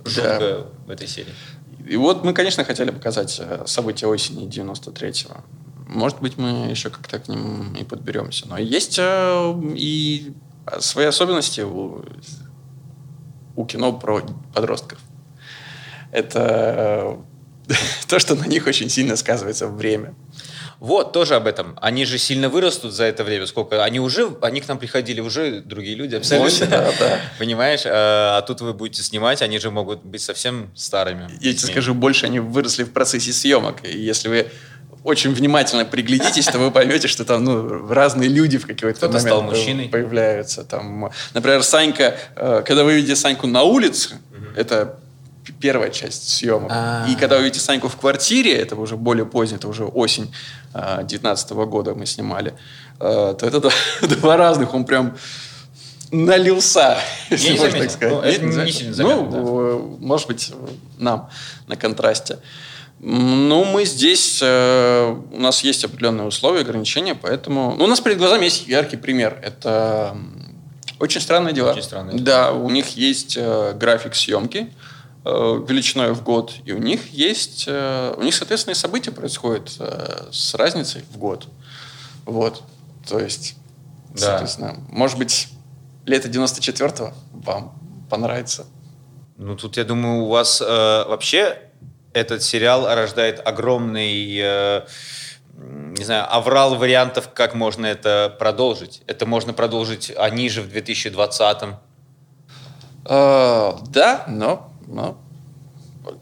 жутко 0.05 0.67
в 0.87 0.91
этой 0.91 1.09
серии. 1.09 1.35
И 1.87 1.97
вот 1.97 2.25
мы, 2.25 2.33
конечно, 2.33 2.65
хотели 2.65 2.91
показать 2.91 3.37
э, 3.41 3.65
события 3.67 4.07
осени 4.07 4.47
93-го. 4.47 5.43
Может 5.89 6.21
быть, 6.21 6.37
мы 6.37 6.71
еще 6.71 6.91
как-то 6.91 7.19
к 7.19 7.29
ним 7.29 7.75
и 7.75 7.85
подберемся. 7.85 8.47
Но 8.47 8.59
есть 8.59 8.99
э, 8.99 9.61
и 9.75 10.33
свои 10.81 11.07
особенности 11.07 11.63
у, 11.63 12.05
у 13.57 13.67
кино 13.67 13.93
про 13.93 14.23
подростков. 14.55 14.99
Это 16.13 17.19
э, 17.69 17.75
то, 18.07 18.19
что 18.19 18.35
на 18.35 18.47
них 18.47 18.67
очень 18.67 18.89
сильно 18.89 19.17
сказывается 19.17 19.67
время. 19.67 20.15
Вот, 20.81 21.13
тоже 21.13 21.35
об 21.35 21.47
этом. 21.49 21.77
Они 21.83 22.05
же 22.05 22.19
сильно 22.19 22.49
вырастут 22.49 22.93
за 22.95 23.05
это 23.05 23.25
время. 23.25 23.47
Сколько? 23.47 23.83
Они 23.83 23.99
уже, 23.99 24.31
они 24.43 24.61
к 24.61 24.69
нам 24.69 24.79
приходили 24.79 25.21
уже 25.21 25.61
другие 25.61 25.97
люди, 25.97 26.15
абсолютно. 26.15 26.67
Да, 26.67 26.93
да. 26.99 27.21
Понимаешь? 27.39 27.83
А, 27.85 28.39
а 28.39 28.43
тут 28.43 28.61
вы 28.61 28.73
будете 28.75 29.03
снимать, 29.03 29.43
они 29.43 29.59
же 29.59 29.71
могут 29.71 30.05
быть 30.05 30.23
совсем 30.23 30.71
старыми. 30.77 31.29
Я 31.41 31.53
тебе 31.53 31.73
скажу, 31.73 31.95
больше 31.95 32.27
они 32.27 32.39
выросли 32.39 32.85
в 32.85 32.93
процессе 32.93 33.33
съемок. 33.33 33.85
И 33.85 33.99
если 33.99 34.29
вы 34.29 34.47
очень 35.03 35.33
внимательно 35.33 35.85
приглядитесь, 35.85 36.47
то 36.47 36.59
вы 36.59 36.71
поймете, 36.71 37.09
что 37.09 37.25
там 37.25 37.43
ну, 37.45 37.89
разные 37.89 38.29
люди 38.29 38.59
в 38.59 38.67
какой-то 38.67 38.99
Кто-то 38.99 39.15
момент 39.15 39.23
стал 39.29 39.43
мужчиной. 39.43 39.89
появляются. 39.89 40.65
Там, 40.65 41.11
например, 41.35 41.63
Санька, 41.63 42.17
э, 42.37 42.63
когда 42.65 42.85
вы 42.85 42.95
видите 42.95 43.17
Саньку 43.17 43.47
на 43.47 43.63
улице, 43.63 44.19
это 44.57 44.87
п- 44.87 44.99
первая 45.53 45.91
часть 45.91 46.29
съемок. 46.29 46.71
А. 46.75 47.07
И 47.09 47.15
когда 47.17 47.37
вы 47.37 47.45
видите 47.45 47.61
Саньку 47.61 47.89
в 47.89 47.97
квартире, 47.97 48.55
это 48.55 48.77
уже 48.77 48.97
более 48.97 49.27
поздний, 49.27 49.57
это 49.57 49.69
уже 49.69 49.85
осень 49.85 50.33
2019 50.73 51.51
года 51.51 51.95
мы 51.95 52.07
снимали, 52.07 52.55
э, 53.01 53.35
то 53.39 53.47
это 53.47 53.61
два, 53.61 53.71
два 54.03 54.37
разных, 54.37 54.75
он 54.75 54.85
прям 54.85 55.17
налился, 56.11 56.99
если 57.31 57.53
не 57.53 57.59
можно 57.59 57.71
заметил. 57.71 57.81
так 57.83 57.91
сказать. 57.91 58.15
Ну, 58.15 58.23
это 58.23 58.45
Не- 58.45 58.65
не 58.65 58.73
сильно 58.73 58.95
заметил. 58.95 59.19
заметно, 59.19 59.41
Ну, 59.41 59.61
э, 59.61 59.97
может 60.01 60.27
быть, 60.27 60.53
нам 60.99 61.29
на 61.67 61.77
контрасте. 61.77 62.39
Ну, 63.01 63.65
мы 63.65 63.85
здесь, 63.85 64.41
э, 64.43 65.17
у 65.33 65.39
нас 65.41 65.63
есть 65.63 65.85
определенные 65.85 66.27
условия, 66.27 66.63
ограничения, 66.63 67.15
поэтому... 67.15 67.75
Ну, 67.79 67.85
у 67.85 67.87
нас 67.87 68.01
перед 68.01 68.19
глазами 68.19 68.45
есть 68.45 68.67
яркий 68.67 68.97
пример. 68.97 69.39
Это 69.43 70.17
«Очень 70.99 71.21
странные 71.21 71.55
дела». 71.55 71.71
«Очень 71.71 71.83
странные 71.83 72.15
дела». 72.19 72.25
Да, 72.25 72.53
у 72.53 72.69
них 72.71 72.97
есть 72.97 73.37
э, 73.39 73.73
график 73.75 74.17
съемки 74.17 74.59
э, 74.59 74.88
величиной 75.67 76.13
в 76.13 76.23
год, 76.23 76.55
и 76.65 76.73
у 76.73 76.79
них 76.79 77.09
есть... 77.13 77.65
э, 77.67 78.15
у 78.17 78.23
них, 78.23 78.35
соответственно, 78.35 78.73
и 78.73 78.77
события 78.77 79.11
происходят 79.11 79.71
э, 79.79 80.29
с 80.33 80.55
разницей 80.55 81.03
в 81.11 81.17
год. 81.19 81.47
Вот. 82.25 82.63
То 83.09 83.19
есть, 83.19 83.57
Да. 84.11 84.19
соответственно, 84.21 84.77
может 84.89 85.19
быть, 85.19 85.49
лето 86.07 86.29
94-го 86.29 87.13
вам 87.33 87.73
понравится. 88.11 88.67
Ну, 89.37 89.57
тут, 89.57 89.77
я 89.77 89.85
думаю, 89.85 90.25
у 90.25 90.29
вас 90.29 90.61
э, 90.61 90.65
вообще 90.67 91.59
этот 92.13 92.43
сериал 92.43 92.87
рождает 92.95 93.41
огромный, 93.47 94.37
э, 94.41 94.87
не 95.57 96.05
знаю, 96.05 96.27
аврал 96.35 96.75
вариантов, 96.77 97.31
как 97.33 97.55
можно 97.55 97.87
это 97.87 98.35
продолжить. 98.39 99.03
Это 99.07 99.27
можно 99.27 99.53
продолжить 99.53 100.13
они 100.17 100.49
же 100.49 100.63
в 100.63 100.69
2020-м. 100.69 101.77
Э, 103.07 103.73
да, 103.89 104.25
но, 104.29 104.68
но... 104.89 105.19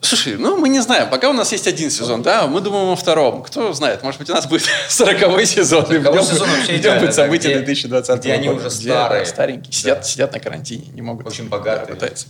Слушай, 0.00 0.36
ну 0.36 0.56
мы 0.56 0.68
не 0.68 0.80
знаем. 0.80 1.08
Пока 1.10 1.30
у 1.30 1.32
нас 1.32 1.52
есть 1.52 1.68
один 1.68 1.90
сезон, 1.90 2.22
да, 2.22 2.48
мы 2.48 2.60
думаем 2.60 2.88
о 2.90 2.96
втором. 2.96 3.42
Кто 3.44 3.72
знает, 3.72 4.02
может 4.02 4.18
быть, 4.18 4.28
у 4.30 4.32
нас 4.32 4.46
будет 4.46 4.64
сороковой 4.88 5.46
сезон. 5.46 5.84
и 5.84 5.98
в 5.98 6.02
40-й 6.06 6.12
нем 6.14 6.24
сезон 6.24 6.48
вообще 6.50 6.76
идеально, 6.78 7.00
будет 7.02 7.10
да, 7.16 7.22
события 7.24 7.48
где- 7.50 7.58
2020 7.60 8.20
где 8.20 8.32
они 8.32 8.48
года. 8.48 8.66
уже 8.66 8.76
Где, 8.76 8.88
старые. 8.90 9.20
да, 9.24 9.26
старенькие. 9.30 9.72
Сидят, 9.72 10.04
сидят 10.06 10.32
на 10.32 10.40
карантине, 10.40 10.86
не 10.92 11.02
могут. 11.02 11.26
Очень 11.28 11.44
да, 11.44 11.50
богатые. 11.50 11.94
пытаются. 11.94 12.26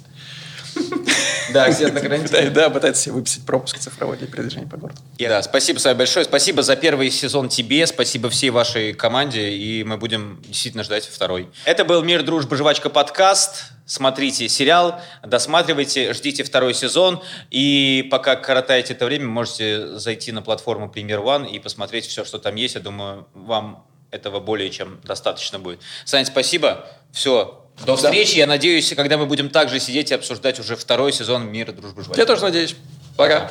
Да, 1.52 1.70
сидят 1.72 1.94
на 1.94 2.00
карантине. 2.00 2.28
Пытаются- 2.28 2.54
Да, 2.54 2.70
пытаются 2.70 3.02
себе 3.04 3.12
выписать 3.14 3.46
пропуск 3.46 3.78
цифровой 3.78 4.16
для 4.16 4.26
передвижения 4.26 4.66
по 4.66 4.76
городу. 4.76 4.98
Да, 5.18 5.42
спасибо, 5.42 5.78
Сай, 5.78 5.94
большое. 5.94 6.24
Спасибо 6.24 6.62
за 6.62 6.76
первый 6.76 7.10
сезон 7.10 7.48
тебе, 7.48 7.86
спасибо 7.86 8.28
всей 8.30 8.50
вашей 8.50 8.92
команде, 8.94 9.50
и 9.50 9.84
мы 9.84 9.96
будем 9.96 10.42
действительно 10.46 10.82
ждать 10.84 11.06
второй. 11.06 11.48
Это 11.64 11.84
был 11.84 12.02
«Мир, 12.02 12.22
дружба, 12.22 12.56
жвачка» 12.56 12.90
подкаст. 12.90 13.66
Смотрите 13.86 14.48
сериал, 14.48 15.00
досматривайте, 15.24 16.12
ждите 16.12 16.42
второй 16.42 16.74
сезон. 16.74 17.22
И 17.50 18.08
пока 18.10 18.34
коротаете 18.34 18.94
это 18.94 19.06
время, 19.06 19.26
можете 19.26 19.96
зайти 19.98 20.32
на 20.32 20.42
платформу 20.42 20.92
Premier 20.94 21.22
One 21.22 21.48
и 21.48 21.60
посмотреть 21.60 22.06
все, 22.06 22.24
что 22.24 22.38
там 22.38 22.56
есть. 22.56 22.74
Я 22.74 22.80
думаю, 22.80 23.28
вам 23.34 23.86
этого 24.10 24.40
более 24.40 24.70
чем 24.70 25.00
достаточно 25.04 25.58
будет. 25.60 25.78
Сань, 26.04 26.26
спасибо. 26.26 26.88
Все. 27.12 27.62
До 27.84 27.96
встречи. 27.96 28.36
Я 28.36 28.46
надеюсь, 28.46 28.92
когда 28.96 29.18
мы 29.18 29.26
будем 29.26 29.50
также 29.50 29.80
сидеть 29.80 30.10
и 30.10 30.14
обсуждать 30.14 30.58
уже 30.58 30.76
второй 30.76 31.12
сезон 31.12 31.50
«Мира, 31.50 31.72
дружба, 31.72 32.02
жвачка». 32.02 32.20
Я 32.20 32.26
тоже 32.26 32.42
надеюсь. 32.42 32.76
Пока. 33.16 33.50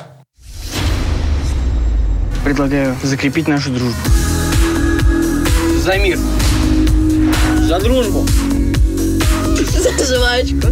Предлагаю 2.44 2.96
закрепить 3.02 3.48
нашу 3.48 3.70
дружбу. 3.70 3.98
За 5.80 5.96
мир. 5.98 6.18
За 7.62 7.78
дружбу. 7.78 8.26
За 9.56 10.16
жвачку. 10.16 10.68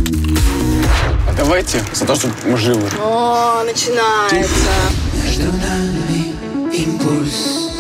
А 1.29 1.33
давайте 1.37 1.83
за 1.93 2.05
то, 2.05 2.15
чтобы 2.15 2.35
мы 2.45 2.57
живы. 2.57 2.89
О, 3.01 3.65
начинается. 3.65 4.71
Между 5.25 5.53
нами 5.53 6.35
импульс 6.73 7.71